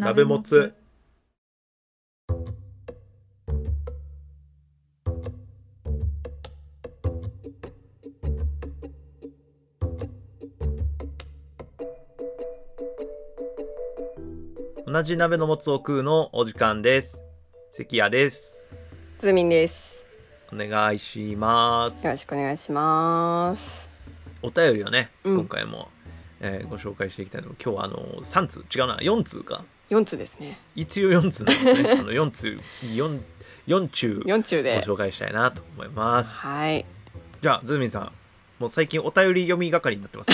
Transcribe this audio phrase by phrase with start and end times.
[0.00, 0.72] 鍋もつ。
[14.86, 17.20] 同じ鍋のもつを食うのお時間です。
[17.72, 18.64] 関谷です。
[19.18, 20.06] ズーミンです。
[20.50, 22.06] お願いします。
[22.06, 23.90] よろしくお願いします。
[24.40, 25.36] お便りをね、うん。
[25.40, 25.90] 今回も、
[26.40, 28.64] えーご紹介していきたいの今日はあの3通。
[28.74, 30.58] 違うな4通か4通ですね。
[30.74, 31.90] 一応4通なんですね。
[31.98, 33.20] あの4通 4,
[33.66, 36.34] 4通4通ごで紹介したいなと思います。
[36.34, 36.86] はい。
[37.42, 38.12] じゃあズーミンさん
[38.58, 40.30] もう最近お便り読み係になってます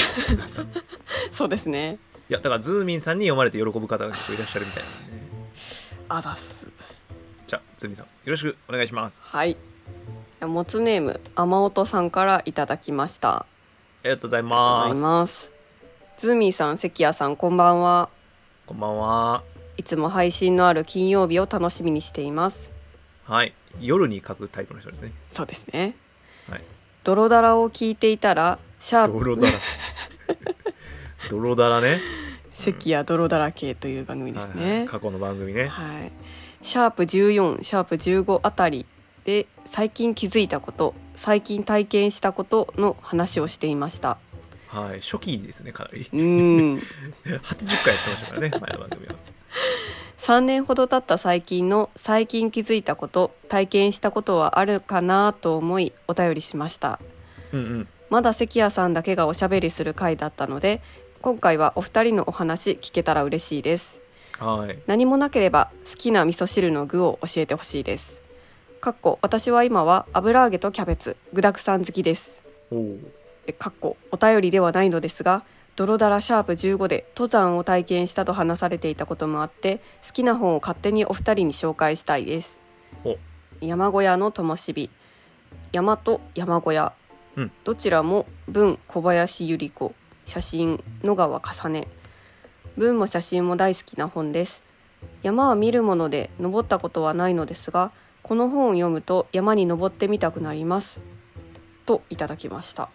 [1.32, 1.98] そうですね。
[2.28, 5.12] やだからズーミンさんに読まれて喜ぶ方が結構いらっしゃるみたいなんで。
[5.12, 5.22] ね
[6.08, 6.66] あざっす。
[7.46, 9.18] じゃあズーミンさんよろしくお願いします。
[9.22, 9.56] はい。
[10.40, 13.36] もつネーム雨音さんからいただきました。
[13.38, 13.46] あ
[14.04, 15.50] りがとうございます。
[16.16, 18.08] ズーミンさん関谷さんこんばんは
[18.66, 19.44] こんばんは。
[19.76, 22.72] いつも配信のある金曜日を楽しみにしています。
[23.22, 23.54] はい。
[23.80, 25.12] 夜に書くタイプの人ですね。
[25.28, 25.94] そうですね。
[26.50, 26.62] はい。
[27.04, 29.24] 泥だらを聞いていたらシャープ。
[29.24, 29.58] 泥だら。
[31.30, 32.00] 泥だらね。
[32.54, 34.66] 関谷泥だらけという番組ですはいはい。
[34.80, 35.68] ね過去の番組ね。
[35.68, 36.10] はい、
[36.60, 38.84] シャープ14シャープ15あたり
[39.22, 44.18] で最近気づいたこと最近体験したことの話をしていました
[44.80, 45.00] はい。
[45.00, 46.08] 初期ですねかなり。
[46.12, 46.76] うーん
[47.24, 49.14] 80回やってましたからね前の番組は。
[50.18, 56.98] 3年ほど経った最近の最近気づいたこと体験したことはあるかなと思いお便りしました。
[57.52, 57.88] うんうん。
[58.10, 60.80] まだ関谷さんだけがおしゃべりする回だったので
[61.22, 63.98] 今回はお二人のお話聞けたら嬉しいです。
[64.38, 64.78] はい。
[64.86, 68.20] 何もなければ好きな味噌汁の具を教えてほしいです。
[68.80, 72.42] かっこ私は今は油揚げとキャベツ具沢山好きです。
[72.70, 72.76] お
[73.52, 75.44] かっこお便りではないのですが
[75.76, 82.62] 泥だらシャープ15で登山を体験したと話されていたこともあって好きな本を勝手にお二人に紹介したいです。
[83.04, 83.18] お。
[83.60, 84.90] 山小屋の灯火。
[85.72, 86.94] 山と山小屋、
[87.36, 87.52] うん。
[87.64, 89.94] どちらも文小林百合子。
[90.24, 91.88] 写真野川重ね。
[92.78, 94.62] 文も写真も大好きな本です。
[95.22, 97.92] 山は見るもので登ったことはないのですが
[98.22, 101.00] この本を読むと山に登ってみたくなります。
[101.84, 102.88] といただきました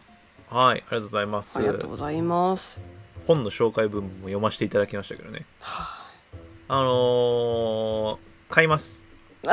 [0.52, 1.58] はいありがとうございます。
[1.58, 2.82] ありがとうございます。
[3.26, 5.46] 本の紹介文も読ませていただきましたけどね。
[5.62, 6.06] は
[6.68, 8.18] あのー、
[8.50, 9.02] 買います。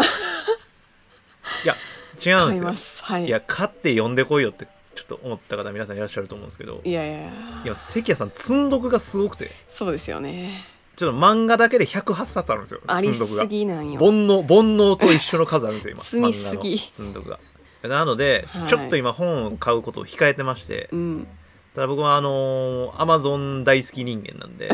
[1.65, 1.77] いや
[2.21, 2.71] 違あ買いうんですよ。
[2.71, 3.05] ます。
[3.05, 3.27] はい。
[3.27, 4.67] いや買って読んでこいよって
[4.97, 6.81] ちょっと思った方皆さんいらっしゃると思うんですけど。
[6.83, 7.31] いやいや
[7.65, 7.77] いや。
[7.77, 9.53] 関谷さん積んどくがすごくて。
[9.69, 10.67] そうですよね。
[10.97, 14.01] ちょっと漫画だけで108冊あるんですよあり積んどくがすぎなんよ。
[14.01, 16.03] 煩悩煩悩と一緒の数あるんですよ今。
[16.03, 16.77] 積みすぎ。
[16.77, 17.39] 積んどくが
[17.83, 18.69] なので、はい。
[18.69, 21.29] ちょっと今本を買うことを控えてましてうん。
[21.75, 24.71] ただ僕はあのアマゾン大好き人間なんで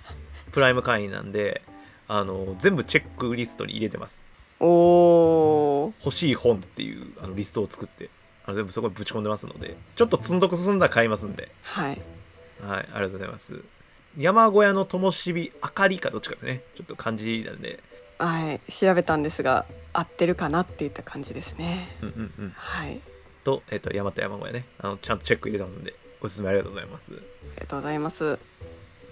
[0.52, 1.60] プライム会員なんで
[2.08, 4.22] あのー全部チェックリストに入れてます。
[4.60, 5.92] おー。
[6.04, 8.08] 欲しい本っていうあのリストを作って
[8.46, 11.50] あの全部そこにぶち込んでますのでちょっと積んどく進んだら買いますんで。
[11.62, 12.00] はい。
[12.62, 13.60] はいありがとうございます。
[14.16, 16.62] 山小屋の灯火明かりかどっちかですね。
[16.74, 17.80] ちょっと漢字なんで
[18.18, 21.96] はい調べたんですが合ってるかなっていった感じですね。
[22.02, 22.50] うんうんうん。
[22.56, 23.00] はい。
[23.44, 24.64] と,、えっと山と山小屋ね。
[24.78, 27.12] あのちゃんとチェック入れてますんでおすすめありがとうございます。
[27.12, 27.20] あり
[27.60, 28.38] がとうございます。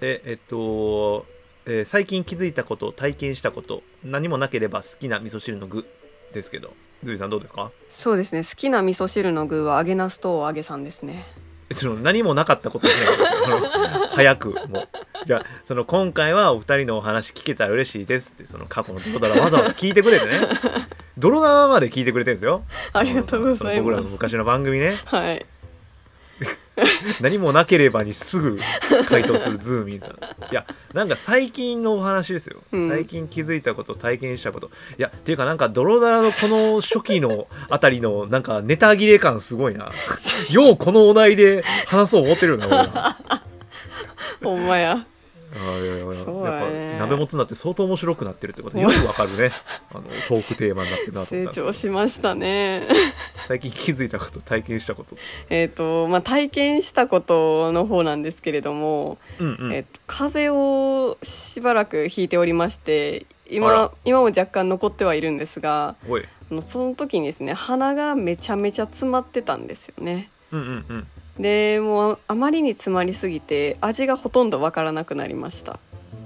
[0.00, 1.26] でえっと、
[1.66, 5.86] えー最近気づいたこと体験したこと何もなければ好きな味噌汁の具
[6.32, 6.75] ですけど。
[7.03, 7.71] ズビさんどうですか？
[7.91, 8.38] そうですね。
[8.42, 11.26] 好きな味噌汁の具は揚げなすと揚げさんですね
[11.74, 14.50] えその何もなかったことですよあの早く。
[14.68, 14.88] もう
[15.26, 20.32] じゃあその今回はお二人のお話聞けたら嬉しいですってその過去の泥だらわざわざ聞いてくれてね。
[21.18, 22.64] 泥だまで聞いてくれてるんですよ。
[22.92, 24.98] ありがとうござそのい僕らのます昔の番組ね。
[25.06, 25.46] はい
[27.20, 28.58] 何もなければにすぐ
[29.08, 30.10] 回答するズーミンさん。
[30.10, 32.88] いやなんか最近のお話ですよ、うん。
[32.88, 34.71] 最近気づいたこと体験したこと。
[34.98, 39.91] いやっていうかなんか泥だらのこの初期のあたりのなんかネタ切れ感すごいな。
[40.50, 43.16] ようこのお題で話そう思ってるよな俺ら
[44.42, 45.06] ほんまや
[45.54, 48.78] やっぱ鍋もつなって相当面白くなってるってこと。
[48.78, 49.53] よくわかるね。
[49.92, 52.89] あのトークテーマになってるなと思成長しましたね。
[53.47, 55.16] 最近気づいたこと体験したこと。
[55.51, 63.92] えっとまあ体験したことの方なんですけれども、うんうん、えっと風邪をしばらくひいておりましてあ今ら。
[64.04, 66.24] 今も若干残ってはいるんですがおい。
[66.51, 70.30] あのその時にですね鼻がめちゃめちゃ詰まってたんですよね。
[70.53, 71.06] うんうんうん
[71.39, 75.78] でもうあまりに詰まりすぎて味がほとんどわからなくなりました。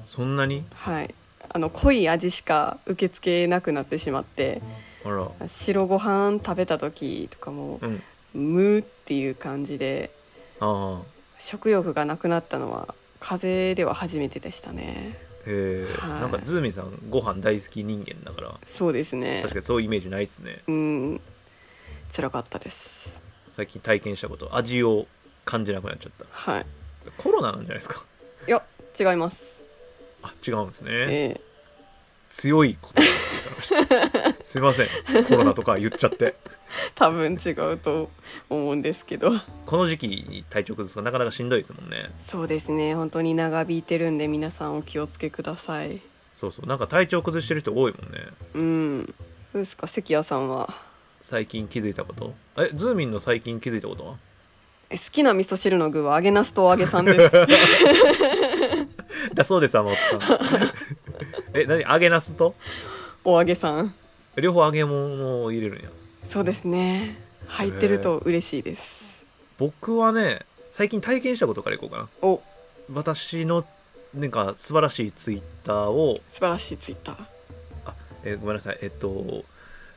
[0.07, 0.65] そんなに？
[0.75, 1.15] はい。
[1.49, 4.61] あの濃い味しか受け付けなくなってしまって
[5.05, 5.31] あら。
[5.47, 8.03] 白ご飯食べた時とかもうん。
[8.35, 10.11] ムーっていう感じで
[10.61, 11.03] ああ。
[11.39, 15.17] 食欲がなくなったのは風邪では初めてでしたね。
[15.47, 16.21] へへえ、はい。
[16.21, 21.21] なんかズーミンさんご飯大好き人間だからそうですね確かにそういうイメージないですねうん
[22.15, 23.23] 辛かったです
[23.59, 25.09] 最近体験したこと味を
[25.45, 26.25] 感じなくなっちゃった。
[26.31, 26.67] はい。
[27.17, 28.05] コロナなんじゃないですか？
[28.47, 28.63] いや
[28.97, 29.61] 違います。
[30.23, 30.91] あ違うんですね。
[30.93, 31.41] え
[32.31, 33.03] 強いこと
[34.45, 34.89] すいません。
[35.25, 36.37] コロナとか言っちゃって。
[36.47, 36.51] え
[36.95, 38.11] 多分違うと
[38.49, 39.33] 思うんですけど。
[39.67, 42.11] この時期に体調崩すのなかなかしんどいですもんね。
[42.21, 42.95] そうですね。
[42.95, 46.01] 本当に長引いてるんで皆さんお気をつけください。
[46.33, 46.67] そうそう。
[46.67, 48.21] なんか体調崩してる人多いもんね。
[48.55, 49.07] うん。
[49.07, 49.13] ど
[49.55, 49.89] うですか？
[49.89, 50.73] 関谷さんは
[51.21, 52.35] 最近気づいたこと？
[52.57, 54.17] えズーミンの最近気づいたことは？
[54.91, 57.37] え好きな味噌汁の具は揚げなすとお揚げさんです。
[59.35, 60.73] だそうです山本さん。
[61.53, 61.83] え何？
[61.83, 62.55] 揚げなすと？
[63.25, 63.95] お揚げさん。
[64.37, 65.91] 両方揚げ物を入れるんや。
[66.25, 67.19] そうですね。
[67.49, 69.25] 入ってると嬉しいです。
[69.59, 72.09] 僕はね最近体験したことからいこうかな。
[72.23, 72.41] お。
[72.93, 73.67] 私の
[74.15, 77.17] なんか素晴らしいツイッターを素晴らしいツイッター。
[78.25, 78.79] えごめんなさい。
[78.81, 79.45] えっと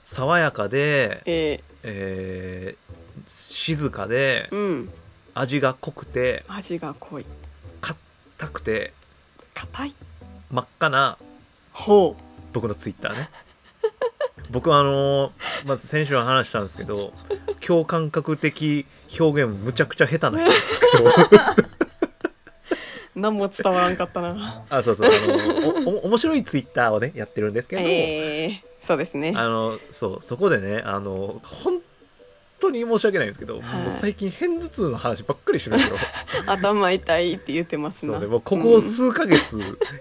[0.03, 2.91] 爽やかで、ええー
[3.27, 4.89] 静かでー、うん。
[5.33, 7.25] 味が濃くて味が濃い。
[7.81, 8.93] 硬くて
[9.53, 9.95] 硬い？
[10.49, 11.17] 真っ赤な
[11.71, 12.15] ほ
[12.53, 13.29] 僕のツイッターね。
[14.49, 17.13] 僕はあのーまず先週は話したんですけど
[17.65, 18.85] 共感覚的
[19.19, 20.47] 表現むちゃくちゃ下手な人。
[20.47, 21.11] なんですけどう
[23.15, 24.63] 何も伝わらんかったな。
[24.69, 25.09] あそうそう。
[25.09, 25.11] あ
[25.83, 29.33] のおお面白いツイッターをねやってるんですけど、えー、そうですね。
[29.35, 31.81] あのそうそこでねあの本
[32.61, 33.83] 当に申し訳ないんですけど、はい。
[33.83, 35.97] もう最近片頭痛の話ばっかりしてるんですよ。
[36.47, 39.57] 頭痛いって言ってますなそうねもうここ数ヶ月、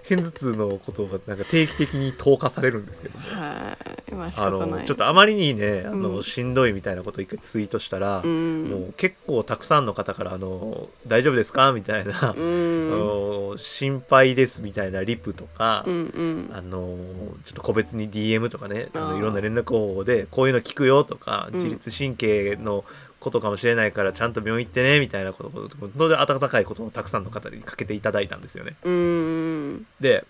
[0.07, 3.25] 片頭痛のことがなんか定期的に投下されるんですけども。
[3.29, 3.77] うんは
[4.09, 4.13] い。
[4.13, 4.81] まあ仕あ方ない。
[4.81, 6.23] のちょっとあまりにねあの、うん。
[6.23, 8.63] しんどいみたいなことを一回ツイートしたら、うん。
[8.69, 16.49] もう結構たくさんの方からあの「大丈夫ですか?」みたいな、うあんの心配です」みたいなリプとか、うんうん。
[16.53, 16.97] あの
[17.45, 22.85] ちょっと個別に DM とかねあのいろんな連絡方法でこういうの聞くよとか、うん自律神経の
[23.19, 28.75] ことかもしれないからちゃんと病院行ってねみたいなことを本当に温かいことをたくさんの方にかけていただいたんですよね。
[28.83, 29.87] うん。
[29.99, 30.25] で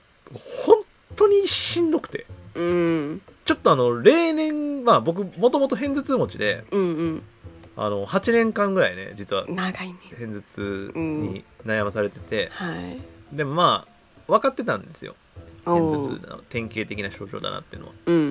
[0.65, 0.75] 本
[1.15, 2.25] 当にしんどくて。
[2.56, 3.21] うん。
[3.45, 7.23] ちょっとあの例年まあ僕もともと片頭痛持ちでうん
[7.75, 9.95] あの8年間ぐらいね実はうん長いね。
[10.12, 13.00] 片頭痛に悩まされてて、はい。
[13.35, 15.15] でもまあ分かってたんですよ。
[15.65, 17.94] お片頭ー痛の典型的な症状だなっていうのは。
[18.06, 18.24] うんうんう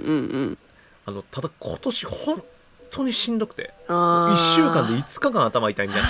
[0.42, 0.58] ん。
[1.06, 2.44] あのただ今年本
[2.90, 3.72] 当にしんどくて。
[3.88, 6.08] あ1週間でい5日間頭痛いみたいな。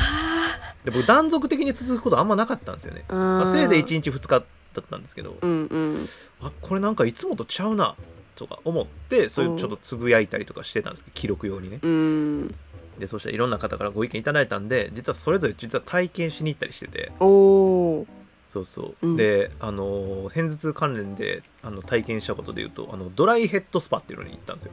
[0.84, 5.36] で僕断続的に続くことあんまなかったんですよね、まあ、せいぜい1日2日だったんですけど。
[5.40, 6.08] うんうん。
[6.40, 7.94] あこれなんかいつもとちゃうな
[8.36, 11.80] とか思ってそういうちょっとつぶやいたりとかしてたんですけど記録用にね。
[11.82, 12.54] うん。
[12.98, 17.12] でそしたらいろんな方からご意見いただいたんで実はそれぞれ実は体験しに行ったりしてて。
[17.20, 18.06] おお
[18.50, 19.16] そうそう、うん。
[19.16, 24.72] であの片頭痛関連であの体験したことで言うとあのドライヘッドスパっていうのに行ったんですよ。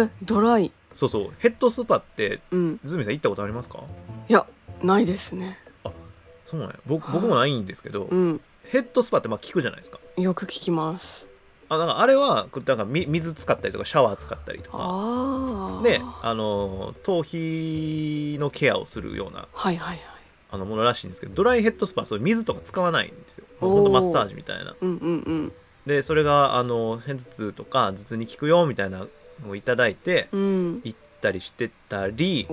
[0.00, 0.70] へえドライ。
[0.94, 1.32] そうそう。
[1.38, 2.80] ヘッドスパってうん。
[2.84, 3.80] ズミさん行ったことありますか？
[4.28, 4.46] いや
[4.84, 5.58] ないですね。
[6.44, 6.76] そうなんや。
[6.86, 8.40] 僕僕もないんですけど、うん。
[8.66, 9.98] ヘッドスパってまあ効くじゃないですか。
[10.16, 11.26] よく聞きます。
[11.68, 14.78] あなんかあれはなんかみ水使ったりとかシャワー使ったりとか。
[14.78, 20.11] ああであの頭皮のケアをするようなはいはいはい
[20.52, 23.46] あのものらしいんですけどドライヘッドスパはそういう水とか使わないんですよ。
[23.58, 24.76] ほんとマッサージみたいな。
[24.80, 25.52] うんうんうん。
[25.86, 29.06] でそれがあの片頭痛とか頭痛に効くよみたいな
[29.42, 30.80] のをいただいてうん。
[30.84, 32.46] 行ったりしてたり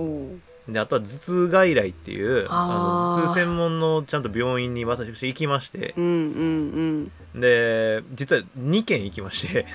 [0.66, 5.94] であとは頭痛外来っていうあの頭痛専門のちゃんと病院に私行きまして。
[5.96, 7.40] うんうんうん。
[7.40, 9.66] で実は2軒行きまして。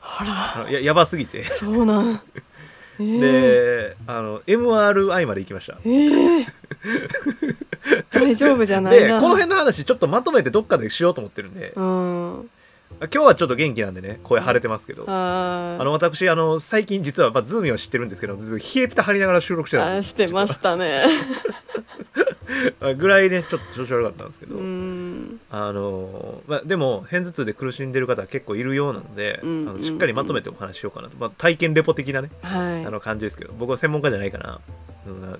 [0.00, 1.44] あ のややばすぎて。
[1.44, 2.20] そうなん。
[2.98, 5.78] えー、であの MRI まで行きました。
[5.84, 6.46] えー、
[8.10, 9.14] 大丈夫じゃないな。
[9.16, 11.72] でこの辺の話ちょっとまとめてどっかでしようと思ってるんで。
[11.74, 12.50] うん。
[13.00, 15.04] 今日はちょっと元気なんでね声腫れてますけど。
[15.08, 21.02] ああの私あの最近実は、まあ、ズーミは知ってるんですけどずっと冷えピタ張りながら収録してたんあですしてましたね。
[21.02, 21.08] よ
[22.96, 25.40] ぐらいねちょっと調子悪かったんですけど、うん。
[25.50, 32.86] あのまあ、でも片頭痛で苦しんでる方は結構いるようなので、うんあのしっかりまとめてお話ししようかなと、まあ、体験レポ的なねはい。
[32.86, 34.60] あの感じですけど僕は専門家じゃないから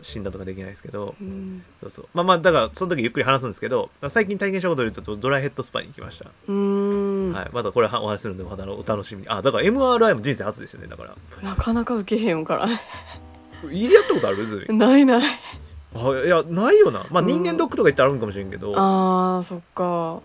[0.03, 1.65] 診断とかできないですけどうん。
[1.81, 2.09] そうそう。
[2.15, 7.33] まあまあだからその時ゆっくり話すんですけど最近体験したことで言うとドライヘッドスパに行きました、うん。
[7.33, 9.29] はい、またこれはお話しするんでまたお楽しみに。
[9.29, 11.17] あだから MRI も人生初ですよねだから。
[11.43, 12.67] なかなか受けへんから。
[12.69, 14.47] やったことある？
[14.47, 15.23] ズーミないない
[15.97, 17.07] あいやないよな。
[17.11, 17.27] まあうん。
[17.27, 20.21] 人間ドックとか行ったらあるんかもしれんけど、あーそっか。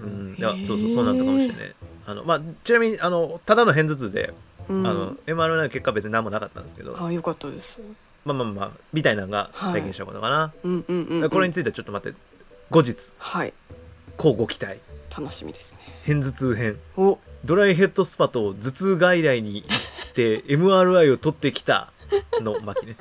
[0.00, 1.74] うん、いやそうそうそうなんだかもしれない。
[2.06, 4.34] あのまあちなみにあのただの片頭痛で、
[4.68, 4.86] うん。
[4.86, 6.96] あの MRI の結果は別に何もなかったんですけど。
[7.00, 7.80] あよかったです。
[8.24, 12.18] まあまあまあみたいなのが体験したことかな、うんうんうん、うん、これについてはちょっと待って。
[12.70, 13.12] 後日。
[13.18, 13.52] はい。
[14.16, 14.78] 交互期待。
[15.14, 15.78] 楽しみですね。
[16.06, 16.78] 片頭痛編。
[16.96, 17.18] お。
[17.44, 21.92] ドライヘッドスパと頭痛外来に行って MRI を取ってきた
[22.40, 22.96] の巻ね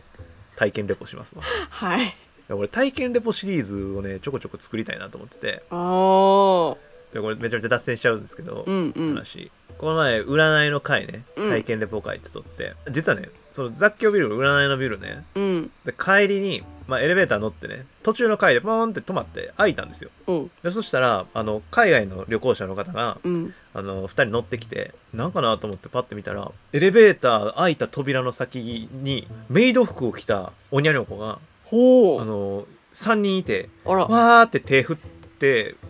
[0.56, 1.44] 体験レポしますわ。
[1.44, 1.46] い。
[1.70, 2.14] はい
[2.52, 5.64] や俺体験レポシリーズをねちょこちょこ作りたいなと思ってて。
[5.72, 7.16] おー。
[7.16, 9.14] でこれめちゃめちゃ脱線しちゃうんですけど、うんうん。
[9.16, 9.52] 話。
[9.78, 11.50] この前占いの回ねうん。
[11.50, 15.24] 体験レポ会って撮って、実はねその雑居ビルの占いのビルね。
[15.36, 15.72] うん。
[15.86, 20.10] で帰りに、まあ、エレベーター乗ってね途中の階でポーンって止まって開いたんですよ。
[20.28, 20.52] うん。
[20.64, 23.54] でそしたらあの海外の旅行者の方がうん。
[23.74, 32.22] あの2人乗ってきてなんかなと思ってパッて見たらエレベーター開いた扉の先にメイド服を着たおにゃにょこがほう。
[32.22, 35.21] あの3人いてわーって手振って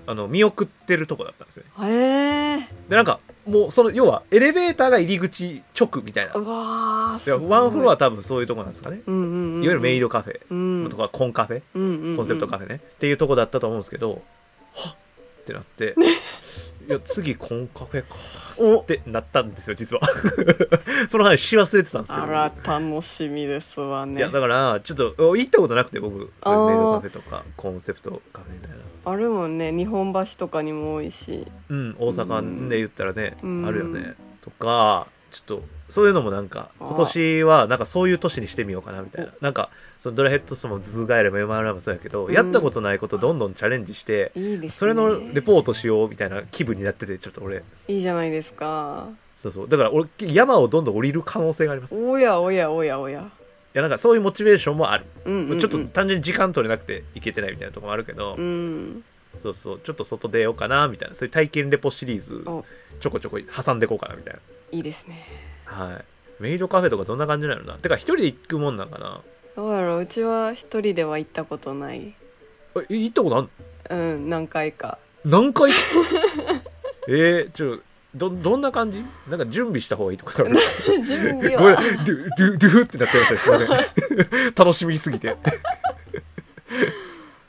[0.07, 1.87] あの見送ってるとこだったんですよね。
[1.87, 6.33] へえでなんかもうその要はエレベーターが入り口直みたいな。
[6.33, 7.49] うわすごい。
[7.49, 9.63] ワンフロア多分そういうとこなんですかね、うんうんうんうん。
[9.63, 10.39] いわゆるメイドカフェ。
[10.49, 10.89] うん。
[10.89, 12.15] とかコンカフェ、うんうんうん。
[12.17, 14.21] コンセプトカフェね、っていうとこだったと思うんですけど
[14.73, 14.95] はっ
[15.41, 15.95] ってなって
[16.87, 18.15] いや次コンカフェか。
[18.57, 18.79] お。
[18.81, 20.01] ってなったんですよ実は。
[21.09, 24.19] その話し忘れてたんですけどあら楽しみですわね。
[24.19, 28.77] いやだからちょっとお行ったことなくて僕そういうメイドカフェとかコンセプトカフェみたいな。
[29.03, 31.47] あるもんね日本橋とかにも多いし。
[31.69, 33.65] うん大阪で言ったらね、うん。
[33.65, 34.15] あるよね。
[34.41, 39.31] とかちょっとそういうのもなんかあ今年はなんかそういう年にしてみようかなみたいな。
[39.41, 39.69] なんか
[39.99, 42.33] そのドラヘッドスもズーガエレも MRI もそうやけど、うん。
[42.33, 44.69] やったことないことどんどんチャレンジしていいですね。
[44.69, 47.63] それのレポートしようみたいな気分になっててちょっと俺。
[47.89, 49.09] いいじゃないですか。
[49.35, 49.69] そうそう。
[49.69, 51.95] だから俺山をどんどん降りる可能性があります。
[51.95, 53.29] いおやおやおやおや。
[53.73, 59.03] やなんかそういうモチベーションもある、うんうん、うん、ちょっと単純に時間取れなくていけてないみたいなところもあるけど、うん
[59.41, 59.79] そうそう。
[59.79, 61.15] ちょっと外出ようかなみたいな。
[61.15, 62.65] そういう体験レポシリーズお。
[62.99, 64.35] ちょこちょこ挟んでいこうかなみたい
[64.71, 65.25] いいですね。
[65.49, 65.93] なは
[66.39, 66.43] い。
[66.43, 67.75] メイドカフェとかどんな感じなのな？
[67.75, 69.21] てか一人で行くもんなんかな？
[69.55, 70.01] どうやろう。
[70.01, 72.13] うちは一人では行ったことない。
[72.89, 73.49] え行ったことあん
[73.89, 74.97] うん何回か。
[75.25, 75.71] 何回？
[77.07, 77.79] えー、ちょ
[78.15, 79.03] どどんな感じ？
[79.29, 81.75] なんか準備した方がいいとか 準備ごめん。
[81.75, 83.65] はドゥドゥドゥってなってましたすいませ
[84.49, 85.37] ん楽しみすぎて。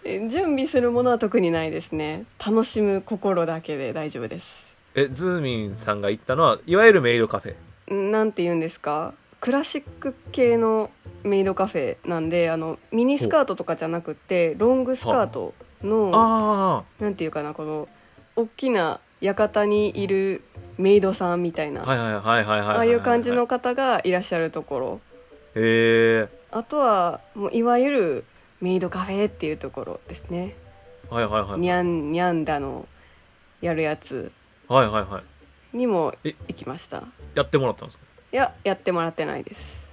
[0.05, 2.25] え準備するものは特にないですね。
[2.45, 4.75] 楽しむ心だけで大丈夫です。
[4.95, 7.55] えズーミンさんが行ったのはいわゆるメイドカフェ
[7.91, 9.15] んなんて言うんですか？
[9.41, 10.91] クラシック系の
[11.25, 17.89] メイドカフェなんであのミニスカートとかじゃなくてロングスカートのあなんていうかなこの
[18.37, 20.43] 大きな館にいる
[20.79, 25.01] メイドさんみたいな、あああいう感じの方がいらっしゃるところ。
[25.55, 28.25] へえあとはもういわゆる
[28.61, 30.55] メイドカフェっていうところですね、
[31.11, 32.87] はいはいはいにゃんにゃんだの
[33.61, 34.33] やるやつ。
[34.69, 35.23] はいはいはい
[35.73, 37.02] にもえ行きました。
[37.35, 38.05] やってもらったんですか？
[38.33, 39.85] いややってもらってないです。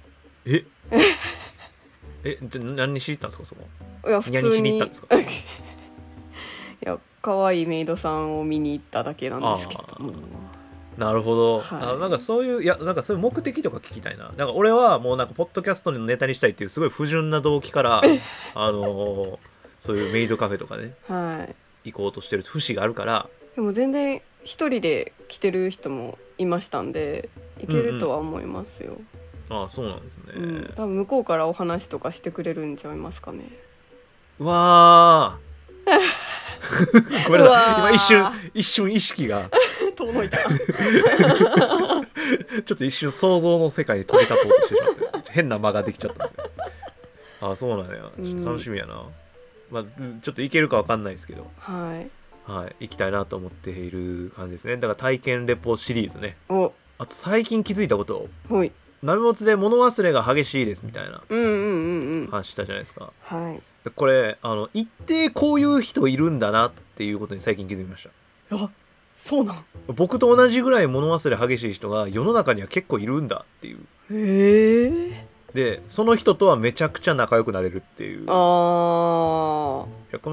[0.46, 0.64] え？
[2.24, 4.08] えじゃあ何にしに行ったんですかそこ？
[4.08, 4.72] いや普通に。
[4.72, 5.16] に行ったんですか？
[5.20, 5.22] い
[6.82, 9.82] や可愛いメイドさんを見に行っただけなんですけど
[10.96, 11.82] なるほど、はい。
[11.82, 14.32] あなんかそういういやなんかそういう目的とか聞きたいな。
[14.36, 18.02] なんか俺はもうなんかポッドキャストのネタにしたいっていうすごい不純な動機から
[18.54, 19.38] あのー
[19.78, 21.46] そういうメイドカフェとかねは
[21.84, 21.90] い。
[21.90, 23.28] 行こうとしてる節があるから。
[23.54, 27.28] でも全然一人で来てる人もいましたんで
[27.58, 28.96] いけるとは思いますよ、
[29.50, 30.72] ああそうなんですね、うん。
[30.76, 33.44] 多分向こうからお話とかしてくれるんちゃいますかね。
[34.38, 35.50] うわー。
[37.26, 37.90] ごめんなさい。
[37.90, 39.50] 今一瞬一瞬意識が。
[39.96, 40.38] 遠いた。
[42.64, 44.80] ちょっと一瞬想像の世界に飛び立とうとしてし
[45.12, 46.50] まって変な間ができちゃったんですけど
[47.48, 48.10] ああそうなんや。
[48.44, 49.04] 楽しみやな、
[49.70, 51.50] まあうんちょっと行けるかわかんないですけど。
[51.58, 54.76] はいはい行きたいなと思っている感じですね。
[54.76, 56.36] だから体験レポシリーズね。
[56.48, 56.72] お。
[56.98, 58.28] あと最近気づいたこと。
[58.48, 58.72] ほい。
[59.02, 61.22] 鍋もつで物忘れが激しいですみたいな
[62.30, 63.12] 話したじゃないですか。
[63.22, 63.90] はい。
[63.92, 68.04] これあの一定こういう人いるんだなっていうことに最近気づきまし
[68.50, 68.56] た。
[68.56, 68.70] あ
[69.16, 69.64] そうなん。
[69.88, 73.78] 僕と同じぐらい物忘れ激しい人が世の中には結構いるんだっていう。
[74.12, 78.20] へえでその人とはめちゃくちゃ仲良くなれるっていう。
[78.20, 79.86] いあー。
[80.12, 80.30] やこ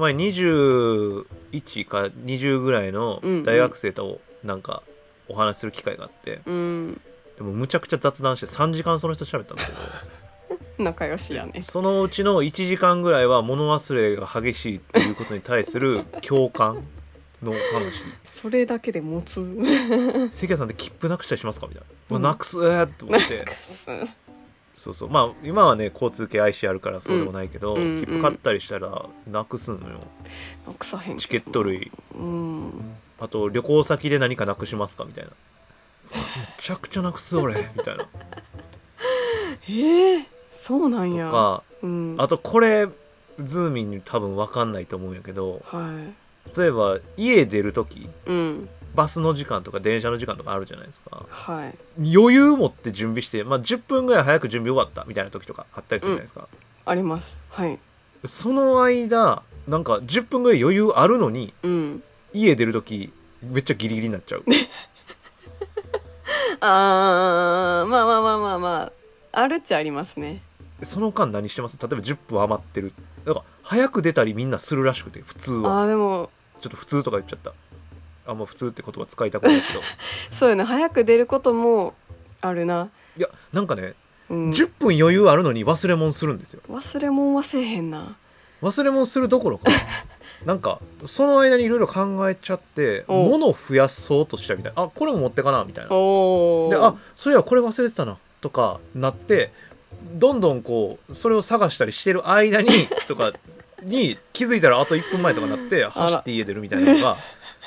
[1.52, 4.82] の前21か20ぐらいの大学生となんか
[5.28, 7.00] お話しする機会があって、うん。
[7.36, 9.72] でもむちゃくちゃ雑談して3時間その人喋ったんです
[10.76, 11.52] け 仲良しやね。
[11.56, 16.84] どそのうちの1時間ぐらいは物忘れが激しいっていうことに対する 共感
[17.42, 17.58] の話。
[18.24, 19.40] それだけで持つ。
[20.30, 21.66] 関谷さんって切符なくしたりしますか？
[21.66, 21.86] みたいな、
[22.16, 22.22] うん。
[22.22, 23.44] まあ、なくすーと思って
[24.78, 25.10] そうそう。
[25.10, 27.82] まあ今はね交通系 IC あるからそうでもないけど、うん。
[27.82, 30.00] うん切符買ったりしたらなくすのよ。
[30.66, 31.90] なくさへんチケット類。
[32.14, 32.72] うん。
[33.20, 35.30] あと旅行先で何かなくしますかみたいな。
[36.10, 36.16] め
[36.60, 37.54] ちゃくちゃなくす俺。
[37.76, 38.08] みたいな。
[39.68, 41.26] えー、そうなんや。
[41.26, 42.14] とかうん。
[42.18, 42.88] あとこれ
[43.42, 46.58] ズーミンに多分分かんないと思うんやけどはい。
[46.58, 51.24] 例えば家出る時うんバスの時間とか電車の時間とかあるじゃないですか。
[51.28, 51.74] はい。
[52.14, 56.48] 余裕持って準備して、まあ、10分ぐらい早く準備終わったみたいな時とかあったりするじゃないですか、
[56.84, 57.38] あります。
[57.50, 57.78] はい。
[58.26, 62.02] その間なんか10分ぐらい余裕あるのにうん。
[62.32, 64.44] 家出る時めっちゃギリギリになっちゃう。
[66.60, 68.92] あーまあまあまあまあまあ
[69.40, 70.42] あるっちゃありますね。
[70.82, 71.78] その間何してます？
[71.80, 72.92] 例えば10分余ってる。
[73.24, 75.82] だから早く出たりみんなするらしくて普通は。
[75.82, 76.30] あーでも
[76.60, 77.52] ちょっと普通とか言っちゃった
[78.28, 79.80] あんま普通って言葉使いたくないけど。
[80.30, 80.64] そうよね。
[80.64, 81.94] 早く出ることも
[82.40, 83.94] あるな、いやなんかね、
[84.28, 86.60] うん、10分余裕あるのに忘れ物するんですよ。
[86.70, 88.16] 忘れ物はせえへんな。
[88.62, 89.72] 忘れ物するどころか。
[90.44, 94.84] なんかその間にいろいろ考えちゃってお物を増やそうとしたみたいな。
[94.84, 95.90] あこれも持ってかなみたいな。
[95.90, 99.52] であそういやこれ忘れてたなとかなって
[100.12, 102.68] どんどんこうそれを探したりしてる間に
[103.08, 103.32] とか
[103.82, 107.16] に気づいたらあと1分前とかなって 走って家出るみたいなのが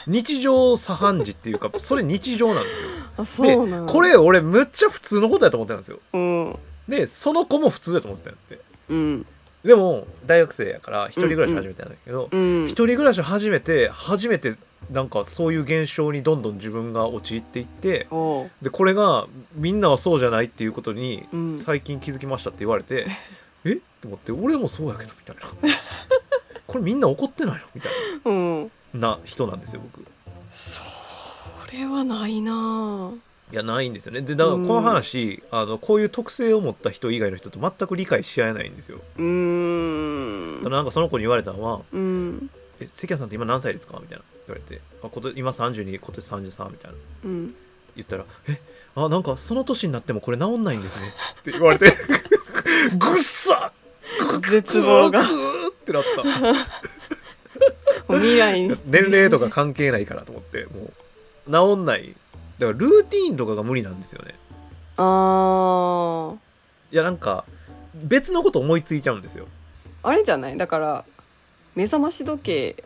[0.07, 2.87] 日常茶飯事っていうか それ日常なんですよ。
[3.17, 5.99] あそうなんでこれ俺むっちゃ普通のことやと思ってたんですよ。
[6.13, 6.59] うん。
[6.87, 9.25] でその子も普通やと思ってたんでうん。
[9.63, 12.65] でも大学生やから一人暮らし始めたんだけど、うん。
[12.65, 14.55] 一人暮らし始めて初めて
[14.91, 18.51] なんかそういう現象にどんどん自分が陥っていっておう。
[18.61, 21.57] でこれがみんなはそうじゃないっていうことにうん。
[21.57, 23.07] 最近気づきましたって言われて、
[23.65, 23.75] え？
[24.01, 25.77] と思って俺もそうやけどみたいな。
[26.65, 27.61] これみんな怒ってないの？
[27.75, 27.91] みたい
[28.25, 30.05] うんなな人なんですよ僕。
[30.53, 30.81] そ
[31.71, 33.11] れはないな
[33.51, 34.21] いやないんですよね。
[34.21, 38.99] でだからこの話、あのこういう特性を持った人以外の人と全く理解し合えないんですよ。
[39.17, 40.63] うーん。
[40.63, 44.23] なんかその子に言われたのはうん「え関谷さんって今何歳ですか?」みたいな。
[44.47, 46.97] 言われて「あ今年今32今年33」みたいな。
[47.25, 47.55] うん。
[47.95, 48.61] 言ったら「え
[48.95, 51.91] あなんかその年になってもこれ治んないんですね」って言われて。
[52.97, 53.71] ぐっさ
[54.49, 55.27] 絶望が。
[55.27, 57.00] グーってなった
[58.13, 58.77] 未来に。
[58.85, 60.89] 年齢とか関係ないからと思っても
[61.47, 62.15] う治んない。
[62.59, 64.35] だからルーティーンとかが無理なんですよね。
[64.97, 66.35] あー。
[66.91, 67.45] いやなんか
[67.95, 69.47] 別のこと思いついちゃうんですよ。
[70.03, 70.57] あれじゃない？
[70.57, 71.05] だから
[71.75, 72.83] 目覚まし時計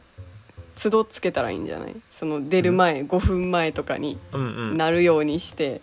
[0.82, 1.96] 都度つけたらいいんじゃない？
[2.12, 4.78] その出る前、5分前とかにうんうん。
[4.78, 5.82] なるようにして。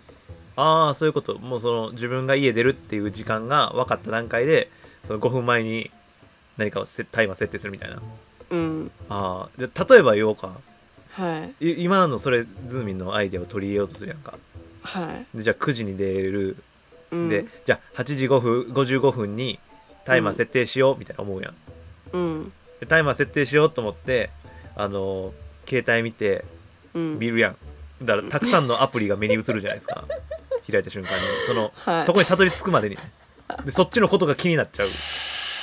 [0.54, 1.38] ああそういうこと。
[1.38, 4.70] もうその自分が家出るっていう時間が分かった段階で
[5.04, 5.90] その5分前に
[6.58, 8.02] 何かをせタイマー設定するみたいな
[8.52, 8.90] うん。
[9.08, 10.60] ああで例えば言おうか。
[11.10, 11.72] はい。
[11.72, 14.34] い今のそれズーミンのアイデアを取り入れようとするやんか。
[14.82, 16.56] はい、でじゃあ9時に出る、
[17.12, 19.60] うん、でじゃあ8時5分55分に
[20.04, 21.54] タイマー設定しようみたいな思うやん、
[22.12, 22.52] うん。
[22.80, 24.30] でタイマー設定しようと思って
[24.76, 25.32] あの
[25.66, 26.44] 携帯見て
[26.94, 27.18] うん。
[27.18, 27.56] 見るやん。
[28.04, 30.04] だからたくさんのアプリが目に映るじゃないですか。
[30.70, 31.22] 開いた瞬間に。
[31.46, 32.04] その、はい。
[32.04, 32.96] そこにたどり着くまでに。
[32.96, 33.02] ね
[33.64, 34.88] でそっちのことが気になっちゃう。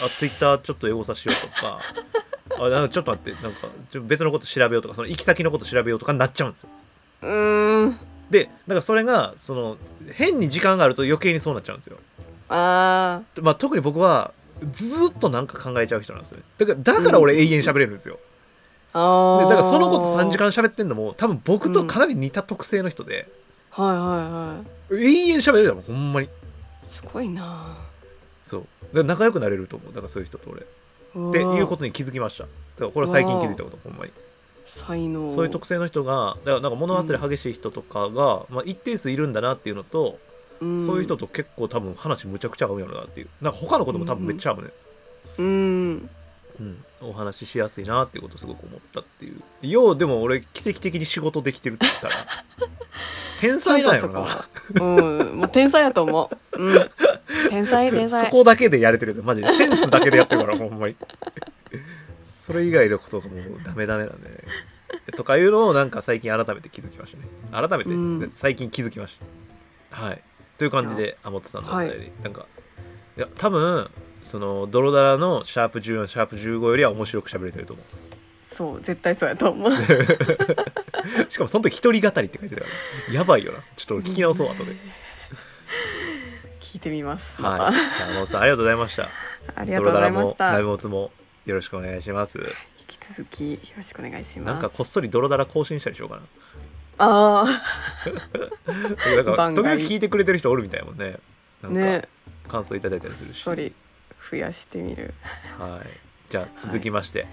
[0.01, 1.79] あツイッターちょっとエゴサしようとか
[2.57, 6.69] あなんかちょっと待ってなんかちょ別のこと調べようとかその行き先のこと調べようとかになっちゃうんですよ。
[7.21, 7.99] うーん。
[8.29, 9.77] でだからそれがその
[10.11, 11.97] 変に時間があると余計にそうなっちゃうんですよ、
[12.47, 14.33] あまあ、特に僕は
[14.71, 16.43] ずーっとなんか考えちゃう人なんですよね。
[16.59, 23.27] だからだから俺永遠喋れるんですよ、ーあーでだからそのこと3時間喋ってんのも多分僕とかなり似た特性の人で、
[23.71, 26.27] はいはいは永遠喋れるだもんほんまに。
[26.27, 26.29] い
[26.87, 27.77] すごいな。
[28.43, 28.61] そう。
[28.61, 29.93] だから仲良くなれると思う。
[29.93, 30.65] だからそういう人と俺
[31.09, 32.43] っていうこととに気づきました。
[32.43, 34.11] だからこれは最近気づいたことほんまに。
[34.65, 35.29] 才能。
[35.29, 40.19] そういう特性の人がだからなんか物忘れ激しい人とかが、まあ、一定数いるんだなっていうのと、
[40.61, 40.85] うん。
[40.85, 43.29] そういう人と結構多分話むちゃくちゃ合うんやろなっていう。
[43.41, 44.69] なんか他のことも多分めっちゃ合うね、
[45.39, 45.45] うん。
[45.45, 45.49] う
[46.63, 46.83] ん。
[47.01, 49.67] お話ししやすいなっていうことをすごく思ったっていう。
[49.67, 52.13] ようでも俺奇跡的に仕事できてるって言ったら。
[53.39, 53.91] 天才な。
[53.93, 54.45] んやろな
[54.81, 55.37] うん。
[55.39, 56.61] もう天才やと思う。
[56.61, 56.89] うん。
[57.49, 58.25] 天才 天才。
[58.25, 59.47] そこだけでやれてるマジで。
[59.49, 60.95] センスだけでやってるからほんまに。
[62.45, 64.35] それ以外のことがもうダメダメなんでね。
[65.15, 67.67] とかいうのをなんか最近改めて気づきましたね。
[67.67, 68.31] 改めて、うん。
[68.33, 69.17] 最近気づきまし
[69.91, 70.03] た。
[70.03, 70.21] はい。
[70.57, 72.45] という感じで天本さんのお便り、なんか
[73.17, 73.89] いや多分
[74.23, 77.85] そのドロダラのシャープ14シャープ15よりは面白く喋れてると思う。
[78.41, 79.71] そう絶対そうやと思う。
[81.29, 82.67] しかもその時一人語りって書いてたか
[83.07, 83.13] ら。
[83.13, 83.59] やばいよな。
[83.77, 84.75] ちょっと俺聞き直そう後で。
[86.59, 89.09] 聞いてみますまた、はいじゃあ天本さんありがとうございました。
[89.55, 90.51] ありがとうございました。
[90.51, 91.11] ドロダラもライブも
[91.45, 92.37] よろしくお願いします。
[92.37, 92.45] 引
[92.87, 94.53] き続きよろしくお願いします。
[94.53, 96.21] なんかこっそりドロダラ更新したりしようかな。
[96.99, 97.45] あ
[99.15, 99.63] なんか番外。
[99.63, 101.17] 時々聞いてくれてる人おるみたいもんね。
[101.63, 102.07] なんかあね。
[102.47, 103.73] 感想いただいたこっりするし、そり
[104.19, 105.13] 増やしてみる。
[105.57, 105.87] はい、
[106.29, 107.27] じゃあ続きまして、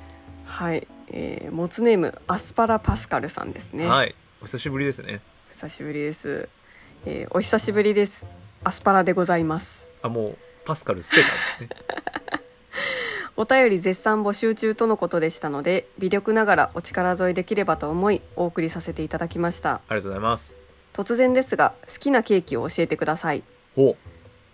[0.45, 4.15] はい、えー、モツネームアスパラパスカルさんですね、はい。
[4.43, 5.21] お久しぶりですね。
[5.51, 6.49] 久しぶりです、
[7.05, 8.27] えー、お久しぶりです。
[8.65, 9.87] アスパラでございます。
[10.03, 12.41] あもうパスカル捨てたんですね。
[13.37, 19.75] お便り絶賛募集中とのことでしたので微力ながらお力添えできればと思いお送りさせていただきました。
[19.75, 20.57] ありがとうございます。
[20.95, 23.43] 突然ですが好きなケーキを教えてください。
[23.77, 23.95] お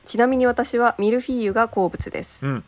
[0.04, 2.46] ちなみに私はミルフィーユが好物です。
[2.46, 2.64] うん。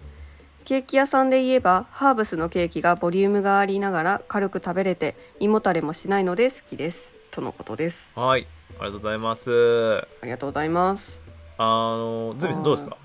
[0.64, 7.12] ケーキ屋さんで言えばハーブスのケーキがボリュームがありながら軽く食べれて胃もたれもしないので好きです。
[7.30, 8.18] とのことです。
[8.18, 8.46] はい。
[8.70, 9.98] ありがとうございます。
[10.22, 11.20] ありがとうございます。
[11.58, 12.96] あのズミさんどうですか？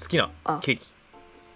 [0.00, 0.58] 好きなあ。
[0.62, 0.90] ケーキ。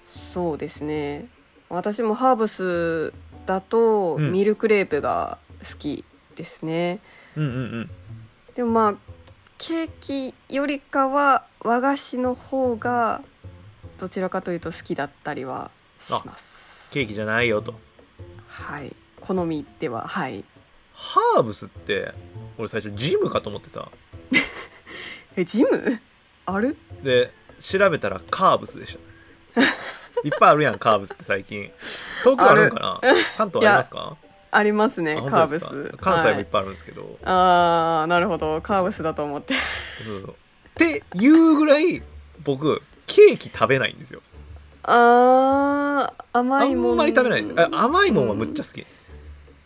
[0.05, 1.27] そうですね。
[1.69, 3.13] 私もハーブス
[3.47, 4.33] だとうん。
[4.33, 7.01] ミルクレープが好きですね、
[7.35, 7.91] うんうんうん。
[8.55, 8.95] でもまあ
[9.59, 13.23] ケーキよりかは和菓子の方が
[13.99, 16.91] どちらかというと好きだったりはします。
[16.93, 17.75] ケーキじゃないよと。
[18.49, 18.95] はい。
[19.21, 20.45] 好みでははい。
[20.93, 22.13] ハーブスって
[22.59, 23.89] 俺最初ジムかと思ってさ。
[25.37, 26.01] えジム？
[26.47, 26.77] ある？
[27.03, 28.97] で調べたらカーブスでし
[29.55, 29.63] た。
[30.25, 31.71] いっぱいあるやんカーブスって最近。
[32.23, 33.01] 東京あるんかな？
[33.37, 34.17] 関東ありますか？
[34.57, 35.95] ありますねカーブス。
[36.01, 38.61] 関西もいっはいぱいあるんですけど、あーなるほど。
[38.63, 39.55] カーブスだと思って。
[40.05, 40.35] そうそうっ
[40.77, 42.03] ていうぐらい
[42.43, 44.23] 僕ケーキ食べないんですよ。
[44.85, 46.95] あー甘あいもん。
[46.95, 47.61] んまり食べないです。
[47.61, 48.87] あ甘いもんはむっちゃ好き、チ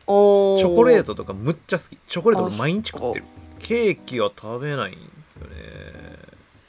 [0.07, 1.99] おョコレートトとかむっちゃ好き。
[2.09, 3.25] チョコレート俺毎日食ってる。
[3.59, 5.57] ケーキは食べないんですよね。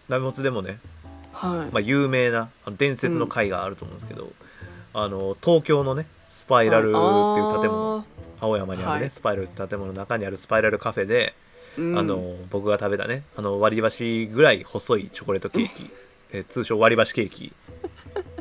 [0.09, 0.79] ダメモツでもね、
[1.33, 4.31] はい、まあ、有名な伝説の会があると思うんですけど、
[4.93, 8.05] あの東京のねスパイラルっていう建物
[8.41, 9.09] 青山にあるね、はい。
[9.09, 11.33] スパイラルって建物の中にあるスパイラルカフェで、
[11.77, 11.97] うん。
[11.97, 15.89] あの僕が食べたねあの割り箸ぐらい細いチョコレートケーキ、
[16.33, 17.53] えー通称割り箸ケーキ、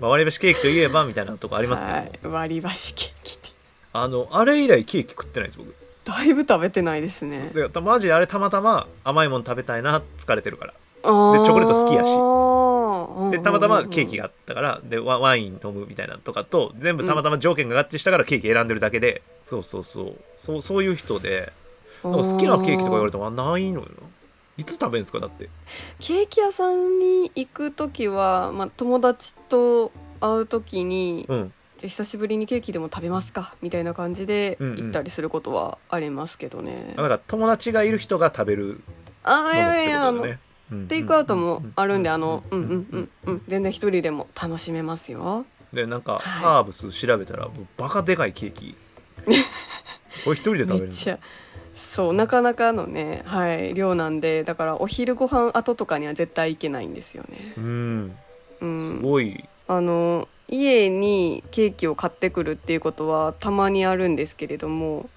[0.01, 3.51] まあ、割り箸ケーキといえばみたいなとこありますけど、はい、割り箸ケーキって。
[3.93, 7.53] あのあれ以来ケーキ食ってないです僕、だいぶ食べてないですね。
[7.83, 12.09] マジであれたまたま甘いもの食べたいな疲れてるからチョコレート好きやし。
[12.09, 20.17] うんでたまたまケーキがあったからでワワイン飲むみたいなのとかと全部たまたま条件が合致したからケーキ選んでるだけで、そうそうそう。
[20.37, 21.53] そうそういう人で
[22.03, 24.07] なんか好きなケーキとか言われてもあないのよな。
[24.57, 25.49] いつ食べるんですかだって。
[25.99, 31.53] ケーキ屋さんに行く時は、まあ、友達と会う時に、うん。
[31.79, 34.77] じゃあ久しぶりにケーキでも食べますかみたいな感じでうんうん。
[34.77, 38.83] 行ったりすることはありますけどね、だから友達がいる人が食べる
[39.23, 40.27] あいものってやいやあの
[40.89, 43.09] テイクアウトもあるんであのうんうんうん。
[43.27, 45.47] うん全然一人でも楽しめますよ。
[45.73, 46.23] でなんかはい。
[46.23, 48.75] ハーブス調べたらもうバカでかいケーキ。
[50.25, 50.87] これ一人で食べるの？
[50.87, 51.19] めっちゃ。
[51.77, 57.55] そうなかなかのねはい量なんでだからお昼ご飯後とかには絶対行けないんですよね。
[57.57, 58.17] うん。
[58.59, 59.03] すうん。
[59.03, 59.45] ごい。
[59.69, 65.09] あの家にケーキを買ってくるっていうことはたまにあるんですけれども。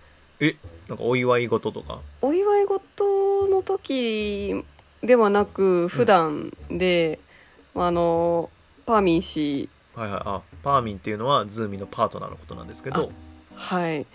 [0.88, 2.00] なんかお祝い事とか？
[2.22, 4.63] お祝い事の時
[5.04, 7.20] ではなく普段で、
[7.76, 8.50] あの
[8.86, 9.70] パーミン氏。
[9.96, 10.22] はいはい。
[10.26, 13.12] あパーミンっていうのはズーミンのパートナーのことなんですけど。
[13.56, 14.06] はい。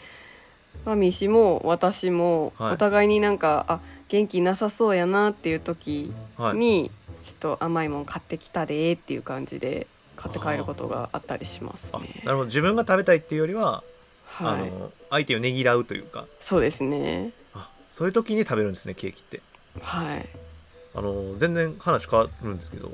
[0.84, 2.72] パーミン氏も私もはい。
[2.74, 6.56] お互いになんか、あ元気なさそうやなっていう時はい。
[6.56, 6.90] に、
[7.22, 12.46] ちょっと甘いもん買ってきたでっていう感じで買って帰ることがあったりしますあねなるほど。
[12.46, 13.82] 自分が食べたいっていうよりは、
[14.40, 14.70] あはい。
[14.70, 16.26] の相手をねぎらうというか。
[16.40, 17.32] そうですね。
[17.54, 19.42] あそういう時に食べるんですねケーキって。
[19.82, 20.28] はい
[20.94, 22.90] あの全然話変わるんですけど。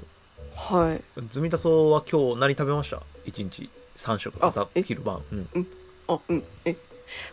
[0.55, 1.03] はい。
[1.29, 3.03] ズミタソウは今日何食べました？
[3.25, 3.69] 一日。
[3.97, 4.37] 3食。
[4.45, 4.83] あ朝え？
[4.83, 5.67] 昼晩、うん、
[6.09, 6.45] あうん。
[6.65, 6.77] え？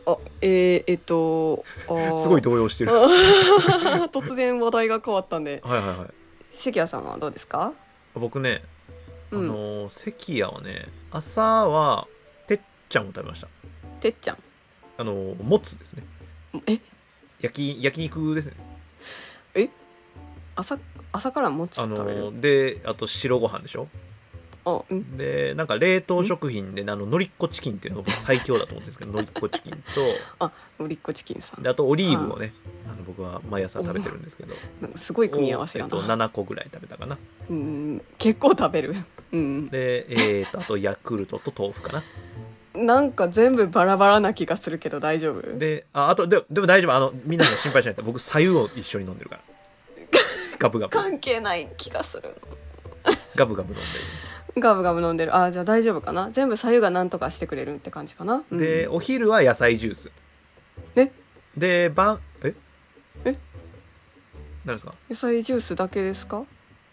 [0.06, 1.63] あえー、えっと
[2.17, 2.91] すごい動揺してる。
[2.91, 3.06] あ
[4.12, 5.62] 突然話題が変わったんで。
[5.63, 6.08] はいはいはい。
[6.54, 7.74] 関谷さんはどうですか？
[8.13, 8.63] 僕ね
[9.32, 9.47] あうん。
[9.47, 12.08] の関谷はね朝は
[12.47, 13.47] てっちゃんを食べました。
[14.00, 14.38] てっちゃん？
[14.97, 16.04] あのもつですね。
[16.67, 16.80] え？
[17.39, 18.56] 焼き焼肉ですね
[20.55, 20.77] 朝
[21.11, 22.31] 朝からもつあ食べる？
[22.31, 23.87] のであと白ご飯でしょ？
[24.63, 25.17] あうん。
[25.17, 30.51] でなんか冷凍食品であののりっこチキンっていうのが僕最強だと思ってるんですけどのりっこチキンと
[30.83, 31.63] のりっこチキンさん。
[31.63, 32.53] であとオリーブをね
[32.85, 34.53] あの僕は毎朝食べてるんですけど。
[34.81, 37.17] なんかすごい組み合わせやな、をえっと、7個ぐらい食べたかな。
[37.49, 38.95] うん結構食べる。
[39.31, 42.03] うんでえー、とあとヤクルトと豆腐かな。
[42.73, 45.57] なんか全部バラバラな気がするけど大丈夫？
[45.57, 46.93] でああとででも大丈夫。
[46.93, 49.41] あのみんなが心配しないで僕左右を一緒に飲んでるから
[50.62, 50.91] ガブガブ。
[50.91, 52.36] 関係ない気がする。
[53.36, 55.36] ガブガブ飲んガブガブ飲んでる。
[55.36, 56.30] あじゃあ大丈夫かな。
[56.32, 58.60] 全部左右が何とかしてくれるって感じかな、うん。
[58.60, 60.12] でるでお昼は野菜ジュース。
[60.95, 61.12] え？
[61.58, 62.54] で晩え？
[63.26, 63.36] え？
[64.63, 64.93] 何ですか？
[65.10, 66.43] 野菜ジュースだけですか？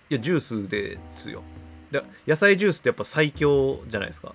[0.09, 1.43] いやジュースですよ。
[1.91, 4.35] で野菜ジュースってやっぱ最強じゃないですか。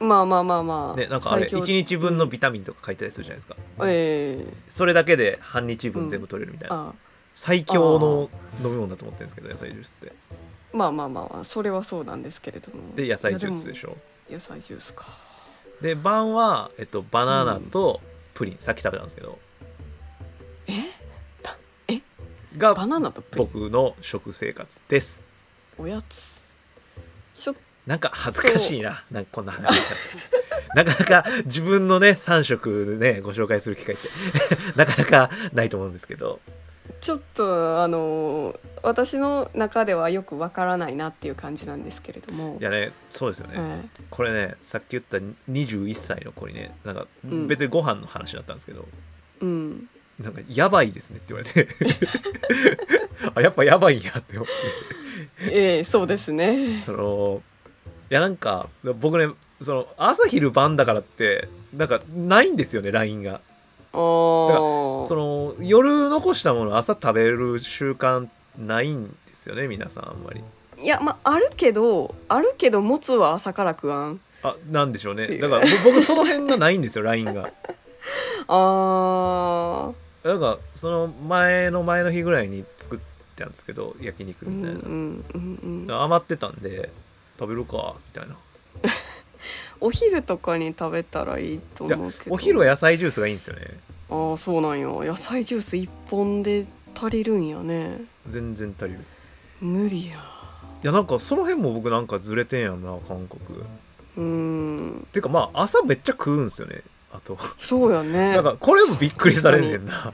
[0.00, 1.00] まあまあまあまあ。
[1.00, 1.60] ねなんかあれ最強。
[1.60, 4.52] 1日分のビタミンとか書いてたりするじゃないですか、ええ。
[4.68, 6.94] それだけで半日分全部取れるみたいな、あ
[7.36, 8.30] 最強の
[8.64, 10.12] 飲み物だと思ってるんですけど野菜ジュースって。
[10.72, 12.94] まあまあまあそれはそうなんですけれども。
[12.96, 13.74] で野菜ジュースでょ。
[13.74, 13.96] しょ
[14.30, 15.04] 野菜ジュースか。
[15.82, 18.00] で晩は、えっと、バナナと
[18.32, 19.38] プリン、さっき食べたんですけど。
[20.66, 20.72] え？
[21.88, 22.00] え？
[22.56, 23.46] がバナナとプリン？
[23.46, 25.22] 僕の食生活です。
[25.76, 26.52] おやつ。
[27.34, 29.04] ちょっなんか恥ずかしいな。
[29.10, 30.36] なんかこんな話しちゃって。
[30.74, 34.08] なかなか自分のね3食ねご紹介する機会って。
[34.74, 36.40] なかなかないと思うんですけど
[37.00, 42.56] ちょっとあのー私の中ではよくわからないなっていう感じなんですけれども。
[42.60, 43.88] いやねそうですよね、はい。
[44.10, 45.16] これねさっき言った
[45.50, 47.48] 21歳の子にねなんかうん。
[47.48, 48.86] 別にご飯の話だったんですけど、
[49.40, 49.88] うん。
[50.20, 51.68] なんかやばいですねって言われて。
[53.34, 55.50] あやっぱやばいんやって思って。
[55.50, 56.80] ええそうですね。
[56.86, 57.42] その
[58.08, 58.68] いやなんか
[59.00, 63.40] 僕ねその朝昼晩だからってなんかないんですよね LINE が
[63.96, 65.06] あー。
[65.06, 68.28] その夜残したもの朝食べる習慣
[68.58, 70.42] ないんですよね皆さんあんまり。
[70.78, 74.20] いやまああるけどあるけどもつは朝から食わん。
[74.42, 75.26] あなんでしょうね。
[75.38, 77.50] だからぼ僕その辺がないんですよ LINE が。
[78.48, 83.00] あなんかその前の前の日ぐらいに作っ
[83.36, 85.92] たんですけど焼肉みたいな、うんうんうん。
[85.92, 86.90] 余ってたんで
[87.38, 88.36] 食べるかみたいな
[89.80, 92.34] お昼とかに食べたらいいと思うけど。
[92.34, 93.62] お昼は野菜ジュースがいいんですよね。
[94.08, 98.02] ああそうなんよ野菜ジュース1本で足りるんやね。
[98.28, 99.00] 全然足りる。
[99.60, 100.16] 無理や。
[100.82, 103.60] いやなんかその辺も僕なんかずれてんやんな韓国。
[104.16, 105.06] うーん。
[105.12, 106.82] てかまあ朝めっちゃ食うんすよね。
[107.12, 107.36] あと。
[107.58, 108.32] そうやね。
[108.36, 110.12] なんかこれもびっくりされんねんな。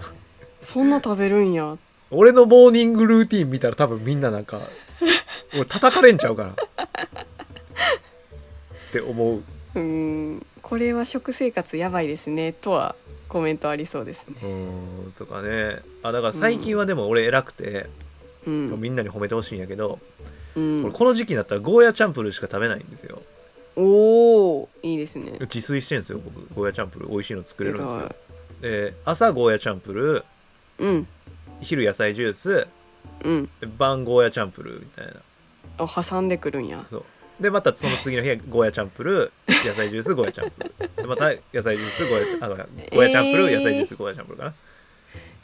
[0.61, 1.77] そんな食べるんや。
[2.11, 4.61] 俺のモーニングルーティン見たら多分みんななんか
[5.55, 6.55] 俺叩かれんちゃうかな
[8.93, 9.37] って思う。
[9.39, 12.95] うーんこれは食生活やばいですねとは
[13.29, 14.37] コメントありそうですね。
[14.43, 15.81] うーんとかね。
[16.03, 17.89] あだから最近はでも俺偉くて、
[18.47, 18.79] うん。
[18.79, 19.99] みんなに褒めてほしいんやけど、
[20.55, 20.85] うん。
[20.85, 23.23] 俺この時期になったらゴーヤチャンプルーしか食べないんですよ。
[23.75, 23.83] お
[24.61, 25.33] おいいですね。
[25.41, 26.55] 自炊してるんですよ僕。
[26.55, 27.07] ゴーヤチャンプル。
[27.07, 28.15] ー美味しいの作れるんですよ。
[28.61, 30.25] で朝ゴーヤチャンプルー
[30.79, 31.09] うん。
[31.63, 32.67] 昼野菜ジュース
[33.25, 33.49] うん。
[33.59, 35.13] で晩ゴーヤチャンプルーみたいな。
[35.79, 36.85] あ挟んでくるんや。
[36.91, 37.05] そう
[37.43, 41.03] でまたその次の日はゴーヤチャンプルー野菜ジュースゴーヤチャンプルー。
[41.03, 43.59] でまた野菜ジュースゴーヤあごめんゴーヤチャンプルー、えー。
[43.59, 44.51] 野菜ジュースゴーヤチャンプルーかな。
[44.51, 44.55] い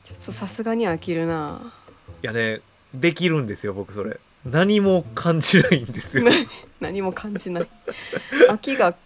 [0.04, 1.74] ちょっとさすがに飽きるな。
[2.22, 2.60] やね
[2.94, 4.18] できるんですよ僕それ。
[4.44, 6.24] 何も感じないんですよ。
[6.80, 7.68] 何も感じない。
[8.48, 8.96] 飽きが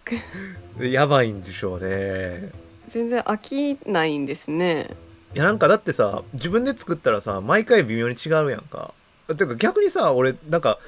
[0.79, 2.51] やばいんでしょうね。
[2.87, 4.91] 全然飽きないんですね。
[5.33, 8.93] いやなんかだってさ自分で作ったらさ毎回微妙に違うやんか。
[9.27, 10.79] てか逆にさ俺なんか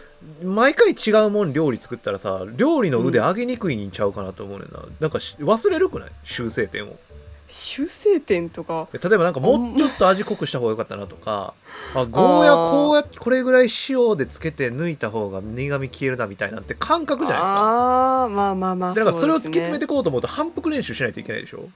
[0.43, 6.11] 毎回違うもん料理作ったらさ料理の腕上げにくいんちゃうかなと思うねんな、なんかし忘れるくない？
[6.23, 6.95] 修正点を。
[7.47, 8.87] 修正点とか？
[8.91, 11.53] 例えばなんかもうちょっと味濃くした方がよかったなとか
[11.93, 18.23] あゴーヤこうやこれぐらい塩でつけて抜いた方が苦味消えるなみたいなんて感覚じゃないですか。
[18.23, 21.69] あまあまあまあだからそれを突き詰めていこうと思うと反復練習しないといけないでしょ？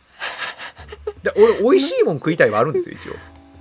[1.22, 3.14] で俺美味しいもん食いたいはあるんですよ一応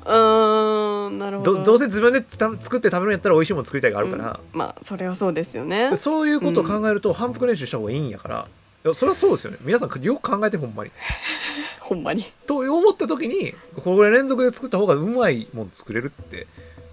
[0.09, 1.55] うーんなるほど。
[1.59, 5.95] どどうせ自分で作って食べるんやったら美味しいもん作りたいがあるから、うんまあそれはそうですよね。
[5.97, 8.49] そういうことを考えると反復練習した方がいいんやから、
[8.85, 9.59] いやそれはそうですよね。
[9.63, 10.91] 皆さんよく考えてほんまに。
[11.81, 12.25] ほんまに。
[12.47, 16.47] と思った時にこれぐらい連続で作った方がうまいもん作れるって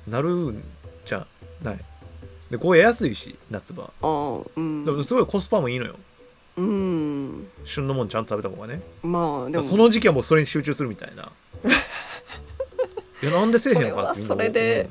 [0.08, 0.64] なるん
[1.06, 1.26] じゃ
[1.64, 1.80] ない。
[2.50, 3.84] でこう安いし夏場。
[3.84, 4.86] ああうん。
[4.86, 5.96] でもすごいコスパもいいのよ。
[6.58, 7.48] うん。
[7.66, 8.82] 旬のもんちゃんと食べた方がね。
[9.04, 9.64] まあでも。
[9.64, 11.32] その時期はもうそれに集中するみたいな
[13.22, 14.90] いやなんでせえへんのかなってそれはそれで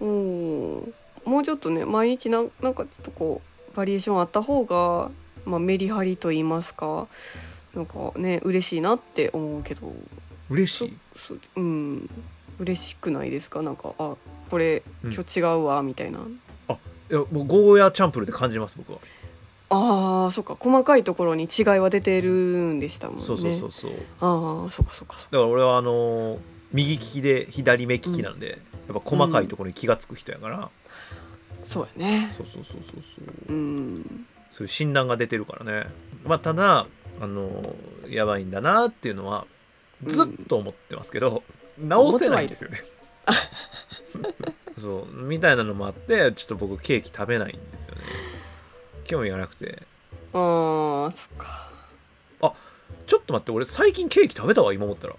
[0.00, 0.94] 思うん。
[1.24, 5.10] もうちょっとね毎日なんなんかちょっとこうバリエーションあった方が、
[5.44, 7.06] まあ、メリハリと言いますか
[7.74, 9.92] なんかね嬉しいなって思うけど。
[10.50, 10.96] 嬉しい？
[11.16, 12.10] そうん。
[12.58, 13.60] 嬉しくないですか？
[13.62, 14.16] なんかあ
[14.50, 15.12] これうん。
[15.12, 16.22] 今日違うわみたいな、い
[17.10, 18.98] やもうゴーヤチャンプルで感じます僕は、
[19.68, 20.56] ああそっか。
[20.58, 23.22] 細かいところに違いは出てるんでしたもんね。
[23.22, 23.92] そうそうそうそう。
[24.20, 25.36] ああそっかそっかそっか。
[25.36, 26.38] だから俺はあのー
[26.72, 30.70] 右利きで左目利きなんで、やっぱ細かいところに気が付く人やから、
[31.62, 32.28] そうやね。
[32.32, 33.52] そうそうそうそうそう。
[33.52, 34.26] うん。
[34.50, 35.86] そういう診断が出てるからね。
[36.24, 36.86] まあただ
[37.20, 39.46] あのーやばいんだなっていうのは
[40.04, 41.42] ずっと思ってますけど、
[41.78, 42.82] 直せないんですよね。
[44.78, 45.22] そう。
[45.22, 48.00] みたいなのもあってちょっと僕ケーキ食べないんですよね。
[49.04, 49.82] 興味がなくて。
[50.32, 51.68] ああそっか。
[53.06, 55.16] ちょっと待って俺最近ケーキ食べたわ今思ったら。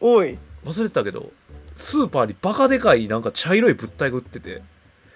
[0.00, 1.30] おい忘れてたけど
[1.76, 4.62] スーパーにバカでかいなんか茶色い物体が売ってて。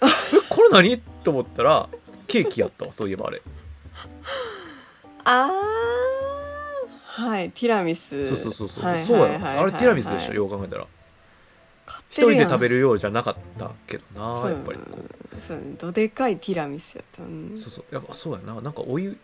[0.02, 0.06] え
[0.48, 0.98] これ何？
[1.24, 1.88] と思ったら
[2.26, 3.42] ケーキやったわそういえばあれ。
[5.24, 8.24] ああはいティラミス。
[8.24, 9.58] そうそうそうそう、はいそうやはいはい。
[9.58, 10.86] あれティラミスでしょ、はいよう考えたら
[12.16, 14.98] 一人で食べるようじゃなかったけどなやっぱりこ
[15.46, 17.22] そうどでかいティラミスやった、
[17.58, 18.60] そうそうやっぱそうやな。
[18.60, 19.16] なんかお湯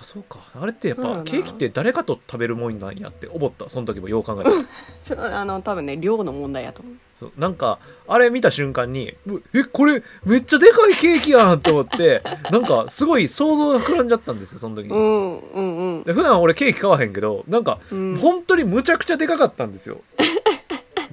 [0.00, 0.40] あそうか。
[0.54, 4.50] あれってやっぱケーキって誰かと食べるもんなんやって思ったその時もよう考えた。
[4.50, 4.56] ら
[5.02, 6.94] そうあの多分ね量の問題やと思う。
[7.14, 16.04] そうなんかあれ見た瞬間にうえこれめっちゃでかいケーキやんと思って なんかすごい想像が膨らんじゃったんですよその時に、うんうんうん。
[16.04, 18.16] で普段俺ケーキ買わへんけどなんかうん。
[18.16, 20.00] 本当にむちゃくちゃでかかったんですよ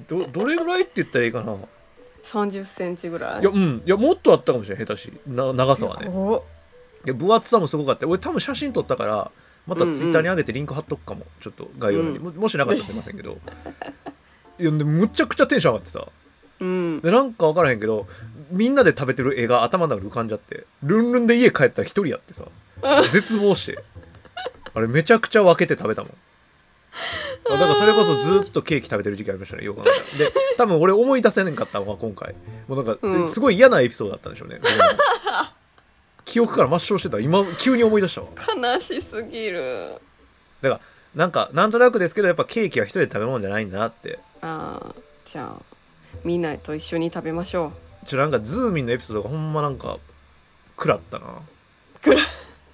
[0.08, 1.56] どどれぐらいって言ったらいいかな
[2.24, 3.40] ？30センチぐらい。
[3.40, 3.82] いやうん。
[3.84, 5.12] いやもっとあったかもしれない下手し。
[5.26, 6.08] な長さはね。
[6.08, 6.44] お。
[7.04, 9.30] で分厚さもすごかった俺多分写真撮ったから
[9.66, 13.38] またツイッターに上げてリンク貼っとくかも、ちょっと概要欄に、うんももしなかったらすいませんけど。
[14.58, 16.06] いやでむちゃくちゃテンション上がってさ。
[16.60, 17.00] うん。
[17.02, 18.06] でなんか分からへんけど
[18.50, 22.44] みんなで食べてる絵が頭の中に浮かんじゃってルンルンで家帰ったら一人やってさ。
[23.12, 23.84] 絶望して。
[24.74, 26.12] あれめちゃくちゃ分けて食べたもん。
[26.12, 26.14] あ
[27.50, 29.90] だからそれこそずっとケーキ食べてる時期ありましたねよくで。
[30.56, 32.34] 多分俺思い出せなかったのは今回。
[32.66, 33.28] もうなんか、うん。
[33.28, 34.60] すごい嫌なエピソードだったんでしょうね
[36.24, 38.28] 記憶から抹消してた今急に思い出したわ。
[38.74, 39.94] 悲しすぎる。
[40.60, 40.80] だから
[41.14, 44.18] なんかなんとなくですけどやっぱケーキは一人で食べるもんじゃないんだなって。
[44.42, 45.62] あーじゃあ
[46.24, 47.72] みんなと一緒に食べましょ
[48.06, 49.98] ちょなんかズーミンのエピソードがほんまなんか
[50.76, 51.26] 食らったな。
[52.04, 52.22] 食ら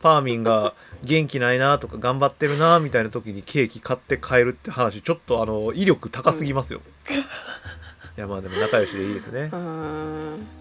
[0.03, 6.81] パーミンが元気ないなとか頑張ってるなみたいな時にケーキ買って帰るって話ちょっとあの威力高すぎますよ、
[8.17, 9.51] いやまあでも仲良しでいいですね。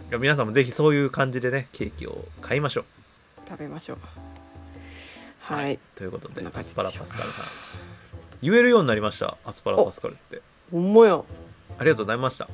[0.09, 2.85] いや皆さんもぜひそういう感じでねケーキを買いましょう。
[3.49, 3.97] 食べましょう。
[5.39, 7.45] はい、ということでアスパラパスカルさん。
[8.41, 10.41] 言えるようになりましたアスパラパスカルって。
[10.71, 11.21] ほんまや。
[11.77, 12.49] ありがとうございました。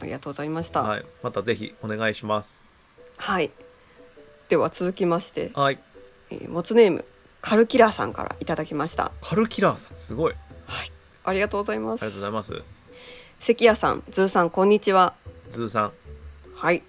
[0.00, 0.82] ありがとうございました。
[0.82, 2.60] はい、はいまたぜひお願いします。
[4.48, 5.78] では続きまして、はい。
[6.30, 7.04] えー、モツネーム
[7.46, 9.12] カルキラーさんからいただきました。
[9.22, 10.34] カルキラーさんすごい。
[11.22, 12.62] ありがとうございまありがとうすございます。
[13.38, 15.14] 関谷さんズーさんこんにちは。
[15.50, 15.92] ズーさん。
[16.56, 16.82] はい。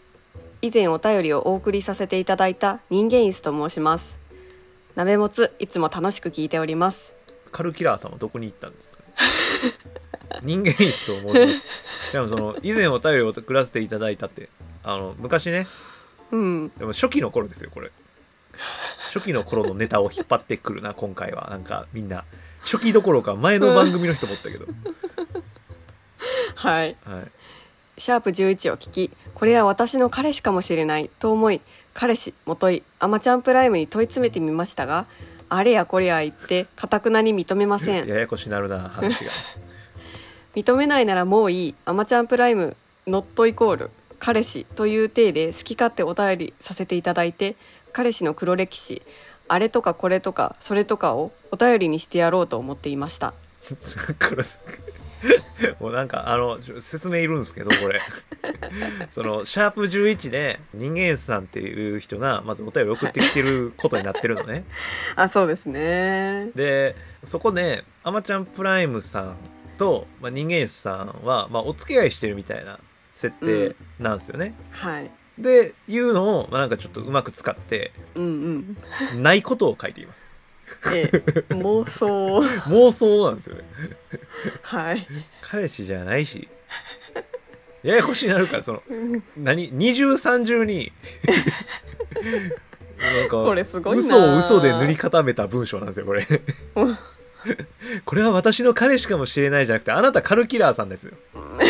[0.63, 4.17] 以前お便りをお送りさせていただいた人間椅子と申します。
[4.95, 7.13] いつもいつも楽しく聞いております。
[7.51, 9.13] カルキラーさんはどこに行ったんですかね。
[10.41, 12.09] 人間椅子と思います。
[12.09, 14.49] しかもその以前お便りを送らせていただいたって
[14.81, 15.67] あの昔ね。
[16.31, 16.71] うん。
[16.79, 17.91] でも初期の頃ですよこれ
[19.13, 21.47] 初期の頃のネタを引っ張ってくるな今回は。
[21.49, 22.25] なんかみんな
[22.61, 24.65] 初期どころか前の番組の人もおったけど、
[26.55, 26.95] はい。
[27.03, 27.31] はい、
[27.97, 31.61] シャープ11を聞きこれは私の彼氏かもしれないと思い
[31.93, 35.05] 彼氏元いアマちゃんプライムに問い詰めてみましたが
[35.49, 38.07] あれやこれや言ってかたくなに認めません。
[38.09, 39.31] ややこしなるな話が。
[40.55, 41.75] 認めないならもういい。
[41.85, 43.91] アマちゃんプライムノットイコール。
[44.19, 47.55] 彼氏という体で好き勝手お便りさせていただいて
[47.97, 49.01] 彼氏の黒歴史
[49.47, 53.33] あれとかこれとかそれとかをお便りにしてやろうと思っていました。
[55.79, 57.99] もうなんかあの説明いるんですけどこれ。
[59.09, 64.65] そのシャープ11で人間さんっていう人がまずお便り送ってきてることになってるのね。
[65.17, 66.51] あそうですね。
[66.53, 69.37] でそこであまちゃんプライムさん
[69.79, 72.79] と、まあ、人間さんは、まあ、お付き合いしてるみたいな
[73.15, 78.77] 設定なんですよね、はいでいうのを、まあ、なんかちょっとうまく使ってうん
[79.13, 79.21] うん。
[79.23, 80.21] ないことを書いています。
[80.93, 81.17] ええ。
[81.53, 82.39] 妄想。
[82.69, 83.63] 妄想なんですよね。
[84.63, 85.07] はい。
[85.41, 86.47] 彼氏じゃないし
[87.83, 88.81] ややこしになるからその
[89.37, 90.91] 何二重三重に。
[92.99, 94.03] なんかこれすごいな。
[94.03, 96.27] 嘘を嘘で塗り固めた文章なんですよこれ。
[96.75, 96.97] うん
[98.03, 101.13] これは私の彼氏かもしれないじゃなくてあなたカルキラーさんですよ。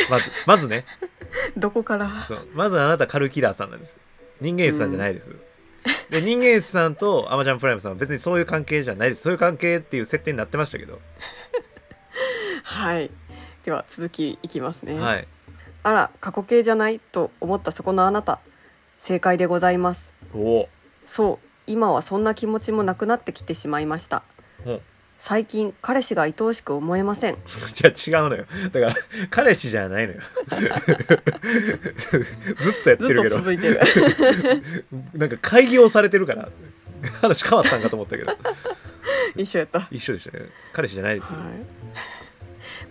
[0.10, 0.86] まずまずね
[1.58, 2.24] どこから？
[2.26, 2.48] そう。
[2.54, 3.98] まずあなたカルキラーさんなんです。
[4.42, 5.36] 人間 S さんじゃないです、
[6.12, 9.24] で人間 S さんとアマちゃんプライムさんは別にそういう関係じゃないです。
[9.24, 11.00] そういう関係っていう設定になってましたけど、
[12.64, 13.10] はい。
[13.64, 15.28] では続きいきますね、はい。
[15.84, 18.40] あら過去形じゃないと思ったそこのあなた。
[19.00, 20.14] 正解でございます。
[20.34, 20.40] お。
[20.40, 20.70] お
[21.06, 21.48] そう。
[21.68, 24.24] 今はそんな気持ちもなくなってきてしまいました。
[24.66, 24.72] う。
[24.72, 24.82] ん
[25.20, 27.38] 最近彼氏が愛おしく思えません。
[27.74, 28.46] じゃあ違うのよ。
[28.72, 28.96] だから
[29.30, 30.22] 彼氏じゃないのよ。
[32.62, 33.82] ずっとやってずっとるけど続いてる。
[35.14, 36.50] なんか開業されてるから。
[37.22, 38.36] 話変わったんかと思ったけど。
[39.38, 40.46] 一緒やった、は一緒でしたね。
[40.74, 41.42] 彼氏じゃないですよ、い、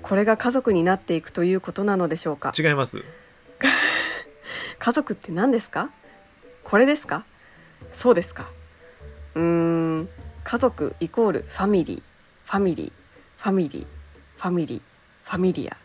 [0.01, 2.53] これが家族になっていくということなのでしょうか？
[2.57, 3.03] 違います。
[4.79, 5.91] 家族って何ですか？
[6.63, 7.25] これですか？
[7.91, 8.49] そうですか。
[9.35, 10.09] うーん。
[10.45, 12.03] 家族イコールファミリー
[12.47, 12.93] ファミリー
[13.39, 13.87] ファミリー
[14.37, 14.81] ファミリー
[15.25, 15.77] ファミリア。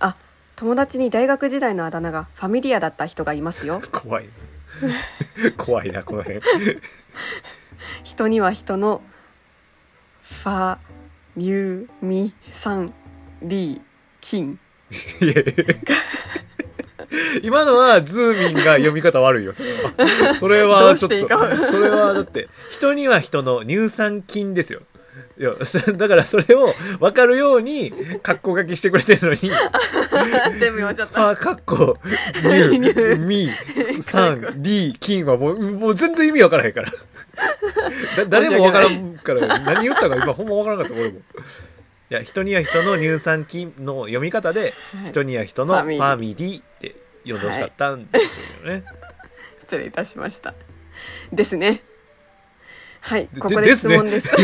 [0.00, 0.16] あ
[0.56, 3.80] 友達に大学時代のあだ名がファミリアだった人がいますよ。
[3.92, 4.28] 怖い。
[5.56, 6.40] 怖いなこの辺。
[8.02, 9.02] 人には人の
[10.22, 10.78] ファ
[11.36, 12.92] ニューミサン
[13.42, 13.80] リー
[14.20, 14.58] キン。
[17.44, 20.36] 今のはズーミンが読み方悪いよそれは。
[20.40, 21.28] それどはちょっと
[21.70, 24.82] それはだって人には人の乳酸菌ですよ
[25.38, 25.50] いや
[25.96, 27.92] だからそれを分かるように
[28.22, 29.38] カッコ書きしてくれてるのに。
[30.58, 31.34] 全部読んじゃった。
[31.34, 31.98] パカッコ
[32.42, 33.48] 乳ミ
[34.02, 36.90] 酸 D 菌はもうもう全然意味分からへんから。
[36.90, 41.18] だ 誰も分からんから何言ったか今ほんま分からなかった俺も。
[41.18, 41.22] い
[42.10, 45.08] や人には人の乳酸菌の読み方ではい。
[45.10, 46.96] 人には人のフファミリーって
[47.26, 48.84] 読んでほしかったんですよね、
[49.60, 50.54] 失礼いたしました。
[51.32, 51.82] ですね
[53.04, 54.28] はいでここで質問です。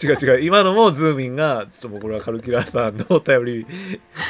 [0.00, 0.40] 違う違う。
[0.42, 3.66] 今のもズーミンがちょっともうこれはカルキュラーさんのお便り。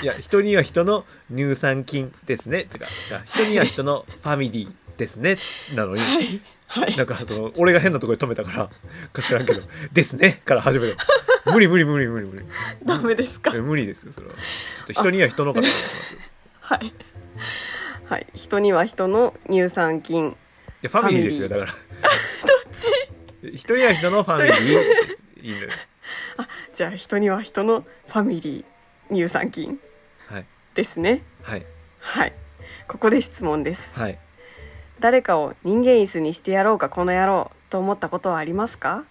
[0.03, 2.64] いや人には人の乳酸菌ですね。
[2.64, 2.86] てか
[3.26, 5.36] 人には人のファミリーですね。
[5.74, 6.97] なのに、はいはい。
[6.97, 8.70] なんかその俺が変なところで止めたから
[9.12, 9.61] か知らんけど
[9.92, 10.97] 「ですね」から始める
[11.44, 12.47] 無理無理無理無理無理。
[12.82, 13.53] ダメですか。
[13.55, 14.32] え無理ですよそれは。
[14.32, 14.40] ちょ
[14.84, 15.68] っと人には人のから
[16.61, 16.94] はい。
[18.07, 18.26] はい。
[18.34, 20.28] 人には人の乳酸菌。
[20.28, 20.34] い
[20.82, 21.74] やファミリーですよだから
[22.77, 23.57] ち。
[23.57, 25.16] 人には人のファミリー。
[25.43, 25.68] いい のよ
[26.74, 29.79] じゃあ人には人のファミリー乳酸菌
[30.29, 30.47] はい。
[30.74, 31.22] ですね。
[31.43, 31.66] はい。
[32.01, 32.33] はい。
[32.89, 33.99] ここで質問です。
[33.99, 34.18] はい。
[35.01, 39.05] 誰かを人間椅子にしてやろうかこの野郎と思ったことはありますか？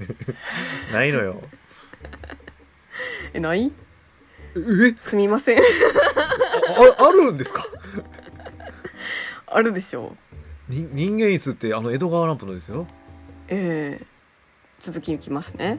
[0.92, 1.42] ないのよ。
[3.34, 3.72] えない？
[4.56, 4.94] え？
[5.00, 5.58] すみません。
[5.58, 5.62] あ
[6.98, 7.66] ああるんですか？
[9.48, 10.25] あるでしょう
[10.68, 12.86] に人間椅子ってあの江戸川乱歩のですよ。
[13.48, 14.06] えー、
[14.78, 15.78] 続きいきますね。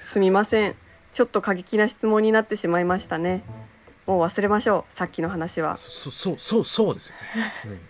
[0.00, 0.76] すみません。
[1.12, 3.42] ちょっと過激な質問になってしまいましたね。
[4.06, 4.92] もう忘れましょう。
[4.94, 5.76] さっきの話は。
[5.76, 7.14] そそうそうそうですよ。
[7.36, 7.80] ね、 うん。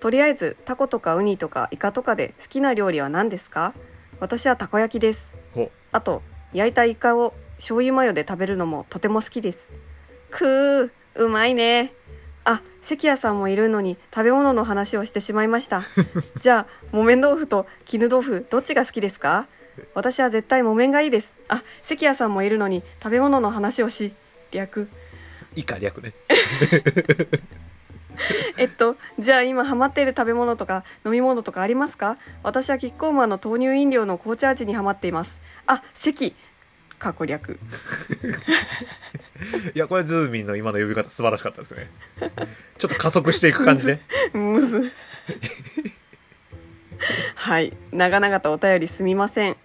[0.00, 3.74] とりあえずタコとかウニとかイカとかで好きな料理は何ですか？
[4.20, 5.32] 私はたこ焼きです。
[5.54, 9.70] ほあと焼いたイカを醤油マヨで食べるのもとても好きです。
[10.30, 10.90] くー
[11.22, 11.94] うまいね
[12.44, 15.82] あ関谷さんもいるのに食べ物の話をしてしまいました。
[16.40, 19.46] じゃあ木綿豆腐と絹豆腐どっちが好きですか？
[19.94, 21.36] 私は絶対木綿がいいです。
[21.48, 24.12] あ関谷さんもいるのに食べ物の話をし
[24.50, 24.88] 略。
[25.54, 26.14] 以下略ね。
[28.56, 32.16] えっとじゃあ今ハマっている食べ物とか飲み物とかありますか？
[32.42, 35.40] 私はキッコーマンの豆乳飲料の紅茶味にハマっています。
[35.66, 36.34] あ関。
[36.98, 37.60] 過去略
[39.74, 41.90] いやこれズーミンの今の呼び方素晴らしかったですね。
[42.78, 44.00] ちょっと加速していく感じね
[44.32, 44.92] むず。
[47.34, 47.76] はい。
[47.92, 49.56] 長々とお便りすみません。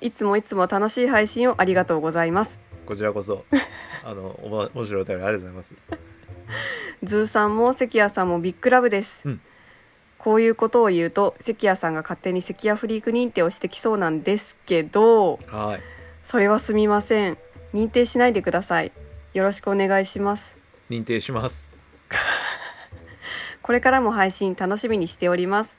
[0.00, 2.60] いつもいつも楽しい配信をありがとうございます。
[2.84, 3.46] こちらこそ
[4.04, 5.74] あのおも面白いお便りありがとうございます。
[7.02, 9.40] ズーさんも関谷さんも big love です、うん。
[10.18, 15.80] こういうことを言うと関谷さんが勝手に関谷フリーク認定をしてきそうなんですけどはい。
[16.22, 17.38] それはすみません。
[17.74, 18.92] 認定しないでください
[19.34, 20.56] よろしくお願いします。
[20.88, 21.68] 認定します。
[23.62, 25.76] これからも配信楽しみにしております。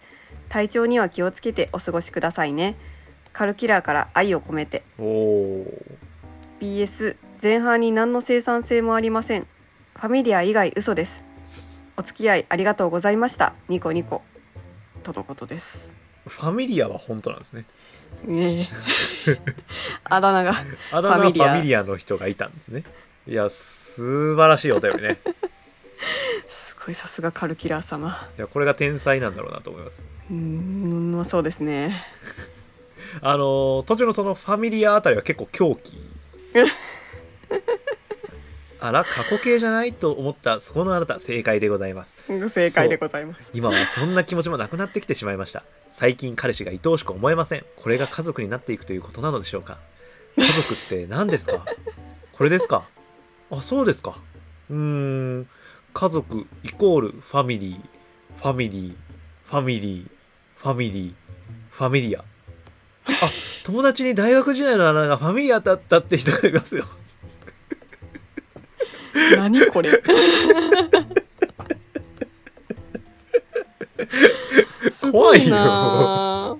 [0.49, 2.75] 体調には気をつけてお過ごしくださいね。
[3.31, 4.83] カルキラーから愛を込めて。
[4.99, 5.65] おお
[6.59, 9.47] BS 前半に何の生産性もありません。
[9.95, 11.23] ファミリア以外嘘です。
[11.95, 13.55] お付き合いありがとうございました。
[13.69, 14.21] ニコニコ。
[15.03, 15.93] とのことです。
[16.27, 17.65] ファミリアは本当なんですね。
[18.25, 18.69] ね
[19.27, 19.37] え。
[20.03, 20.53] あだ名が
[20.91, 22.83] あだ名ファミリアの人がいたんですね
[23.27, 25.19] いや素晴らしいお便りね。
[26.47, 28.09] すごいさすがカルキラー様。
[28.37, 30.03] いやこれが天才なんだろうなと思います。
[30.29, 32.03] うーんまあそうですね。
[33.21, 35.97] あの途中のそのファミリアあたりは結構狂気。
[38.79, 42.15] あら過去形じゃないと思ったそこのあなた正解でございます。
[42.49, 43.49] 正解でございます。
[43.55, 45.63] 今はそんな気持ちもなくなってきてしまいました。
[45.91, 47.65] 最近彼氏が愛おしく思えません。
[47.77, 49.79] これが家族になっていくということなのでしょうか。
[50.37, 51.65] 家族って何ですか？
[52.33, 52.87] これですか？
[53.51, 54.17] あそうですか。
[54.69, 55.47] うーん。
[55.93, 57.79] 家族イコールファミリー
[58.37, 58.95] ファミリー
[59.45, 60.07] ファミリー
[60.57, 61.13] ファミリー
[61.71, 62.19] ファミリア。
[63.07, 63.31] あ
[63.63, 66.85] 友達に大学時代のあなたがファミリアだったって人がいますよ。
[69.37, 70.01] 何これ。
[75.11, 76.59] 怖いよ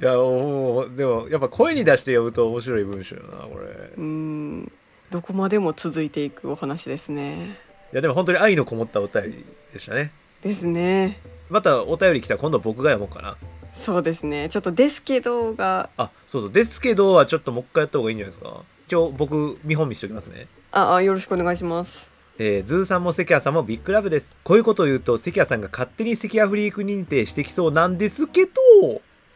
[0.00, 3.66] いやもうでもやっぱ声に出して読むと面白い文章よなこれ。
[3.96, 4.72] うーん。
[5.10, 7.58] どこまでも続いていくお話ですね。
[7.92, 10.12] いやでも本当に愛のこもったお便りでしたね。
[10.42, 11.20] ですね。
[11.48, 13.36] またお便り来たら今度僕が読もうかな。
[13.72, 14.48] そうですね。
[14.48, 15.90] ちょっとですけどが。
[15.96, 18.62] あそうそうですけどはちょっともう一回やった方がいいんじゃないですか。
[18.86, 20.46] 一応僕見本見しておきますね。
[20.72, 22.10] ああよろしくお願いします。
[22.38, 24.32] えー、ズーさんも関谷さんも big love です。
[24.44, 28.52] こういうことを言うと関谷さんが勝手に関谷フリーク認定してきそうなんですけど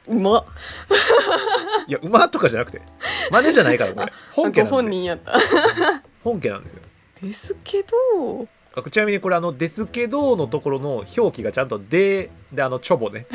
[0.08, 0.44] うまっ。
[1.86, 2.82] いや馬とかじゃなくて
[3.30, 4.12] 真似じゃないからこれ。
[4.32, 5.32] 本家ごなんで本人やった。
[6.22, 6.80] 本家なんですよ。
[7.20, 8.46] ですけど。
[8.76, 13.26] あちなみにこれあの「ですけど」のところの表記がちゃんと「で」であのチョボね。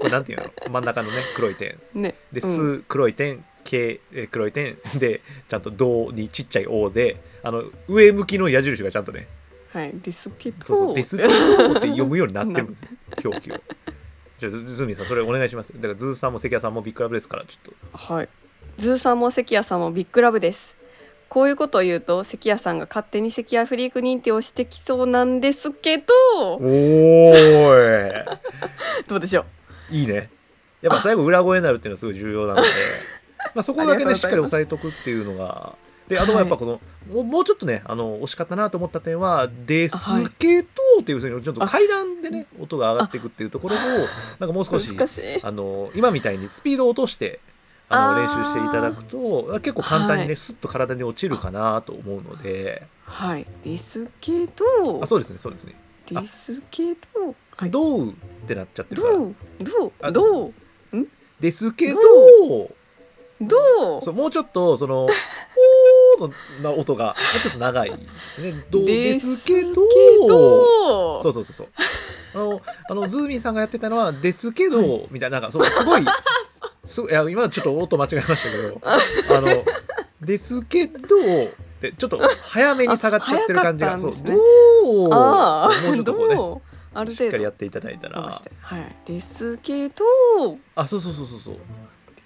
[0.00, 0.50] これなんていうの？
[0.70, 1.78] 真ん中のね黒い点。
[1.94, 2.16] ね。
[2.32, 2.56] で「うん。
[2.56, 4.76] す」黒い点「け」えー黒い点。
[4.96, 9.28] でちゃんと「ど」にちっちゃい「お」であの上向きの矢印がちゃんとね。
[9.72, 9.92] はい。
[10.02, 10.66] ですけど。
[10.66, 12.88] そうそう「ですけど」って読むようになってるんですよ。
[13.30, 13.60] 表記を。
[14.38, 15.72] じゃあズミンさんそれお願いします。
[15.74, 17.98] だからズーさんも関谷さんも big love ですからちょっと。
[18.14, 18.28] はい。
[18.76, 20.76] ズーさんも関谷さんも big love です。
[21.28, 26.04] こういうことを言うと関谷さんが勝手に関谷フリーク認定をしてきそうなんですけど。
[26.54, 28.24] おーい。
[29.08, 29.44] どうでしょ
[29.90, 29.94] う？
[29.94, 30.30] いいね。
[30.80, 32.68] やっぱ最後裏声になるっていうのはすごい重要なので。
[33.54, 35.74] まあそこだけねしっかり押さえとくっていうのが
[36.08, 36.80] であとはやっぱこの、
[37.12, 39.96] もうもうちょっとねあの惜しかったなと思った点は「です
[40.38, 40.68] けど」
[41.00, 43.78] っていうふうにちょっと階段でね音が上がっていくっていうところを
[44.38, 44.94] なんかもう少し
[45.42, 47.40] あの今みたいにスピードを落として
[47.90, 50.36] あの練習していただくと結構簡単にね、はい。
[50.36, 52.86] スッと体に落ちるかなと思うので。
[53.04, 53.46] はい。
[53.64, 55.74] ですけどあそうですねそうですね。
[56.06, 57.70] ですけどはい。
[57.70, 58.12] どうっ
[58.46, 59.14] てなっちゃってるから。
[59.14, 59.34] どう？
[59.58, 60.54] どあうどう
[61.40, 62.64] ですけどど
[63.98, 64.02] う？
[64.02, 65.08] そうもうちょっとその「お
[66.26, 67.96] ー」のな音がちょっと長いで
[68.34, 68.64] すね。
[68.70, 69.74] どうですけど
[70.28, 71.20] ど。
[71.22, 71.68] そうそうそうそう。
[72.34, 72.60] あの
[72.90, 76.04] あのズーミンさんがやってたのは「ですけど」みたいななんかそうすごい
[76.84, 79.64] すごいいや今ちょっと音間違えましたけど あの
[80.20, 80.96] 「ですけど」
[81.78, 86.62] ってちょっと早めに下がっちゃってる感じがそうどうもうちょっとこうね
[86.94, 88.20] あるしっ程度かりやっていただいたら。
[88.20, 90.04] はいですけど。
[90.74, 91.56] あそうそうそうそうそう。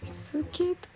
[0.00, 0.91] ですけど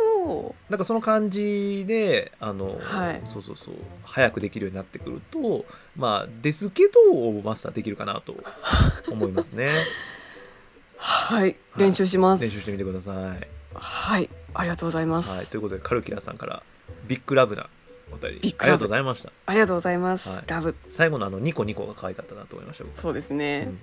[0.68, 3.22] なんかその感じであの、はい。
[3.28, 3.74] そうそうそう
[4.04, 5.64] 早くできるようになってくると
[5.96, 8.34] まあですけどをマスターできるかなと
[9.10, 9.70] 思いますね。
[10.98, 11.56] はい。
[11.76, 12.42] 練習します。
[12.42, 14.30] 練習してみてください、はい。
[14.54, 16.62] ありがとうございます、はい、ということでカルキラさんから
[17.06, 17.68] ビッグラブな
[18.12, 18.54] お便り。
[18.58, 19.32] ありがとうございました。
[19.46, 20.44] ありがとうございます、はい。
[20.46, 20.74] ラブ。
[20.88, 23.00] 最後のあのニコニコが可愛かったなと思いました僕。
[23.00, 23.78] そうですうねん、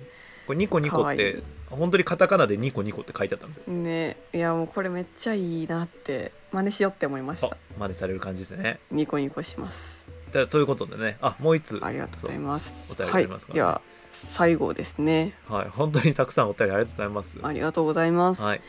[0.46, 1.42] これニコニコって可愛い。
[1.70, 3.72] 本当にカタカナでニコニコって書いてあったんですよ。
[3.72, 8.78] ねいやもうこれめっちゃいいなって真似しようって思いましあた真似される感じですね。
[8.90, 10.06] ニコニコします。
[10.32, 11.16] だということでね。
[11.20, 12.92] あもう一つありがとうございます。
[12.92, 13.80] お便りはいありますからでは
[14.12, 15.34] 最後ですね。
[15.48, 15.68] はい。
[15.68, 17.38] 本当にたくさんお便りありがとうございます。
[17.42, 18.60] ありがとうございます、はい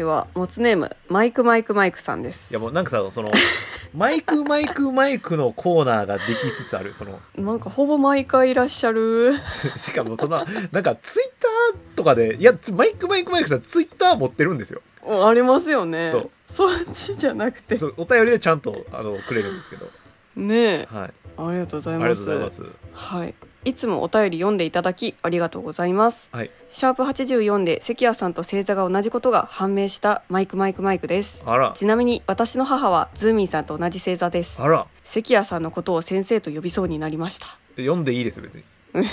[0.00, 2.50] ではモツネームマイクマイクマイクさんです。
[2.50, 3.30] いやもうなんかさその
[3.92, 7.20] マイクマイクマイクのコーナーができつつあるその。
[7.36, 9.34] なんかほぼ毎回いらっしゃる。
[9.76, 14.80] しかもそんななんかツイッターとかでいやつマイクマイクマイクさんツイッター持ってるんですよ。
[15.02, 16.10] おありますよね。
[16.10, 16.30] そう。
[16.48, 17.76] そっちじゃなくて。
[17.76, 19.90] そうお便りでちゃんとあのくれるんですけど。
[20.34, 20.88] ねえ。
[20.90, 21.12] はい。
[21.36, 22.62] ありがとうござありがいますとうございます。
[22.94, 23.34] はい
[23.64, 26.30] いつもお便り読んでいただきありがとうございます。
[26.32, 26.50] はい。
[26.70, 31.42] シャープ84で関谷さんと星座が同じことが判明したマイクマイクマイクです。
[31.44, 31.72] あら。
[31.76, 34.62] ちなみに私の母はズーミンさんと同じ星座です。
[34.62, 34.86] あら。
[35.04, 37.58] 関谷さんのことを先生と呼びそうになりました。
[37.76, 38.64] 読んでいいです別に。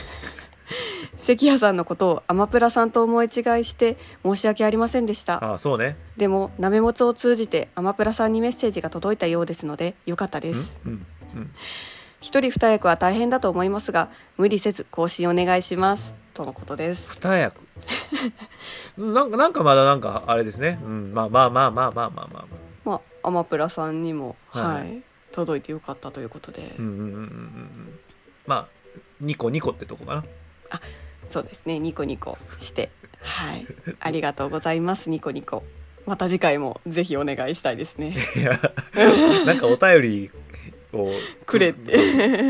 [1.20, 3.32] 関谷さんのことをアマプラさんと思い違い
[3.66, 5.44] して申し訳ありませんでした。
[5.44, 5.98] ああそうね。
[6.16, 10.74] でもなめもつを通じてアマプラさんにメッセージが届いたようですのでよかったです。
[10.86, 11.52] うんうん
[12.20, 16.14] 一人二役は大変だと思いますが無理せず更新お願いします。
[16.34, 17.10] とのことです。
[17.12, 17.62] 二役。
[18.98, 20.80] なんかなんかまだなんかあれですね。
[20.84, 21.14] うん。
[21.14, 22.28] まあまあまあまあまあまあまあ。
[22.28, 22.46] まあ
[22.86, 24.64] まあアマプラさんにもはい。
[24.64, 28.00] はい、届いてよかったということで、うんうんうんうんうん。
[28.46, 28.68] まあ
[29.20, 30.24] ニコニコってとこかな。
[31.30, 31.80] そうですね。
[31.80, 32.90] ニコニコして。
[33.22, 33.68] はい。
[34.00, 35.10] ありがとうございます。
[35.10, 35.64] ニコニコ。
[36.06, 38.16] また次回もぜひお願いしたいですね。
[38.36, 38.60] いや
[39.46, 40.32] なんかお便り
[40.94, 41.12] を
[41.46, 41.92] くれって。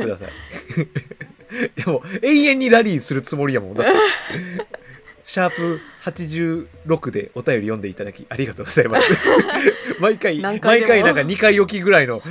[0.02, 0.30] ください。
[1.50, 3.74] いやもう永遠にラリーするつもりやもん。
[3.74, 3.94] だって
[5.26, 9.14] シャープ86でお便り読んでいただきありがとうございます。
[10.00, 12.22] 毎回毎回なんか2回おきぐらいの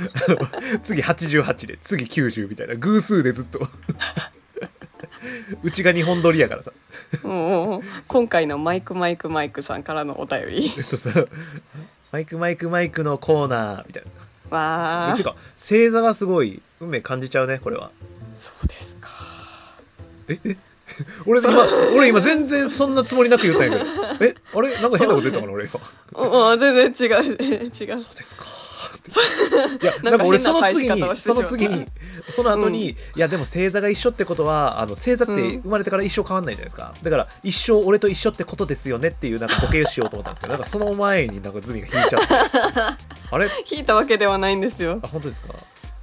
[0.83, 3.67] 次88で次90みたいな偶数でずっと。
[5.63, 6.71] うちが日本撮りやからさ。
[7.23, 7.81] もう。
[8.07, 10.69] 今回のマイクマイクマイクさんからのお便り。
[10.83, 11.29] そうそう。
[12.11, 14.09] マイクマイクマイクのコーナーみたいな
[14.49, 17.91] わあてか星座がすごい運命感じちゃうねこれは。
[18.35, 19.09] そうですか。
[20.29, 20.57] ええ
[21.25, 24.25] 俺今俺今全然そんなつもりなく言ったんやけど。
[24.25, 24.81] えあれ？
[24.81, 25.79] なんか変なこと言ったかな俺今。
[26.15, 26.25] う。
[26.27, 27.23] んうん全然違う。
[27.25, 27.97] 違う。
[27.97, 28.43] そうですか。
[29.81, 31.85] いや なんか俺その次にその次に
[32.29, 35.61] その後に、いやでも星座が一緒ってことはあの星座ってうん。
[35.61, 36.93] 生まれてから一生変わんないじゃないですか。
[37.01, 42.33] だから一生俺と一緒ってことですよねっていうなんかボケをしようと思ったんですけどなんかその前になんかズミが引いちゃって。
[43.31, 43.47] あれ？
[43.65, 44.99] 聞いたわけではないんですよ。
[45.03, 45.49] あ本当ですか？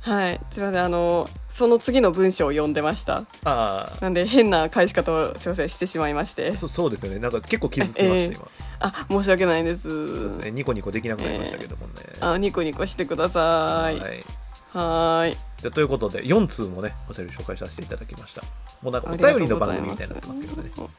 [0.05, 0.40] はい。
[0.50, 0.84] すいません。
[0.84, 3.24] あのその次の文章を読んでました。
[3.44, 6.50] あなんで変な返し方をすいませんしてしまいまして。
[6.50, 7.18] あそそうですよね。
[7.18, 8.32] なんか結構傷つきました、ええ。
[8.34, 8.48] 今。
[8.80, 9.82] あ申し訳ないです。
[9.88, 10.50] そうですね。
[10.50, 13.98] ニコニコできなくなりましたけどもね、あニコニコしてください。
[13.98, 14.24] はい。
[14.72, 18.42] はーいでということで4通もねお便り紹介させていただきました。
[18.82, 20.68] もうなんかお便りの番組みたいになってますけどね。
[20.68, 20.92] 確か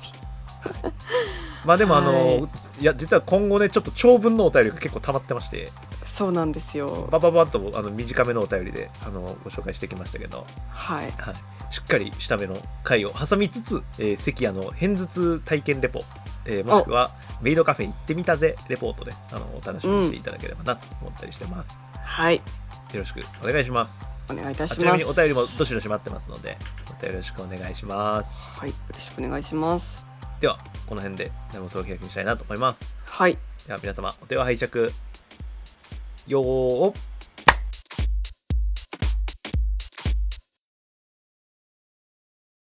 [0.00, 0.31] に
[1.64, 2.48] まあでもあの、はい。
[2.80, 5.68] い、や実は今後ねちょっと長文のお便りが結構溜まってまして。
[6.04, 7.08] そうなんですよ。
[7.10, 11.12] バババッとあの短めのお便りであのご紹介してきましたけど、はい。
[11.18, 11.34] はい、
[11.72, 16.02] しっかりしための回を挟みつつ、えー関谷の片頭痛体験レポ、
[16.44, 17.10] えーもしくは
[17.40, 22.36] メイドカフェ行ってみたぜレポートであのお楽しみにしていただければなと思ったりしてます、はい。
[22.36, 22.42] よ
[22.94, 24.04] ろしくお願いします。
[24.30, 24.92] お願いいたします。
[24.92, 26.58] みにお便りもどしどし待ってますので
[26.88, 28.30] お便りよろしくお願いします。
[28.32, 28.68] はい。
[28.70, 30.11] よろしくお願いします
[30.42, 32.84] ではこの辺で生送契約にしたいなと思います。
[33.06, 33.38] はい。
[33.64, 34.92] では皆様お手を拝借。
[36.26, 37.11] よー